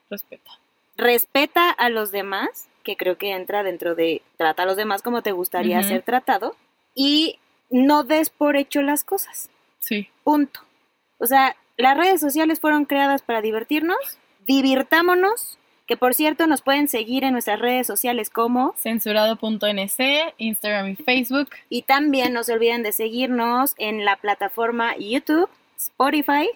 Respeta. 0.10 0.50
Respeta 0.96 1.72
a 1.72 1.90
los 1.90 2.14
demás, 2.14 2.70
que 2.86 2.96
creo 2.96 3.18
que 3.18 3.34
entra 3.34 3.64
dentro 3.64 3.96
de 3.96 4.22
trata 4.38 4.64
a 4.64 4.66
los 4.66 4.78
demás 4.78 5.02
como 5.02 5.22
te 5.22 5.34
gustaría 5.34 5.84
ser 5.84 6.04
tratado, 6.04 6.56
y 6.96 7.40
no 7.70 8.06
des 8.06 8.30
por 8.30 8.56
hecho 8.56 8.82
las 8.82 9.04
cosas. 9.04 9.50
Sí. 9.80 10.08
Punto. 10.24 10.62
O 11.18 11.26
sea, 11.26 11.58
las 11.76 11.98
redes 11.98 12.22
sociales 12.22 12.62
fueron 12.62 12.86
creadas 12.86 13.24
para 13.24 13.42
divertirnos, 13.42 13.98
divirtámonos, 14.48 15.59
que 15.90 15.98
por 15.98 16.14
cierto 16.14 16.46
nos 16.46 16.62
pueden 16.62 16.88
seguir 16.88 17.24
en 17.24 17.32
nuestras 17.32 17.60
redes 17.60 17.88
sociales 17.88 18.30
como 18.30 18.76
censurado.nc, 18.78 20.36
Instagram 20.38 20.90
y 20.90 20.96
Facebook. 20.98 21.50
Y 21.68 21.82
también 21.82 22.32
no 22.32 22.44
se 22.44 22.54
olviden 22.54 22.84
de 22.84 22.92
seguirnos 22.92 23.74
en 23.80 24.06
la 24.06 24.16
plataforma 24.18 24.96
YouTube, 24.98 25.50
Spotify, 25.80 26.48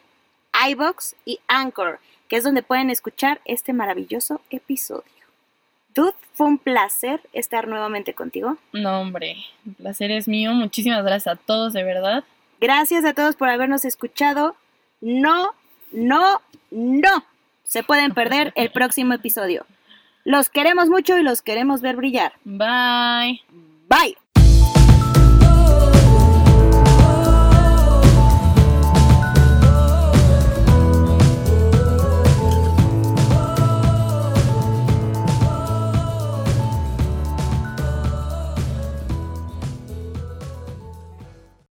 iBox 0.70 1.16
y 1.26 1.40
Anchor, 1.48 2.00
que 2.28 2.36
es 2.36 2.44
donde 2.44 2.62
pueden 2.62 2.92
escuchar 2.92 3.42
este 3.46 3.74
maravilloso 3.74 4.40
episodio. 4.52 5.04
Dude, 5.96 6.14
fue 6.34 6.46
un 6.46 6.60
placer 6.60 7.20
estar 7.34 7.68
nuevamente 7.68 8.14
contigo. 8.14 8.58
No, 8.72 9.02
hombre, 9.02 9.38
el 9.66 9.74
placer 9.74 10.12
es 10.12 10.28
mío. 10.28 10.52
Muchísimas 10.52 11.04
gracias 11.04 11.36
a 11.36 11.40
todos, 11.44 11.74
de 11.74 11.84
verdad. 11.84 12.24
Gracias 12.62 13.04
a 13.04 13.16
todos 13.16 13.36
por 13.36 13.50
habernos 13.50 13.84
escuchado 13.84 14.56
no, 15.02 15.56
no, 15.92 16.40
no 16.70 17.26
se 17.74 17.82
pueden 17.82 18.14
perder 18.14 18.54
el 18.56 18.72
próximo 18.72 19.16
episodio. 19.16 19.66
Los 20.24 20.50
queremos 20.50 20.90
mucho 20.90 21.18
y 21.18 21.24
los 21.24 21.42
queremos 21.42 21.82
ver 21.82 21.96
brillar. 21.96 22.34
Bye. 22.46 23.42
Bye. 23.90 24.16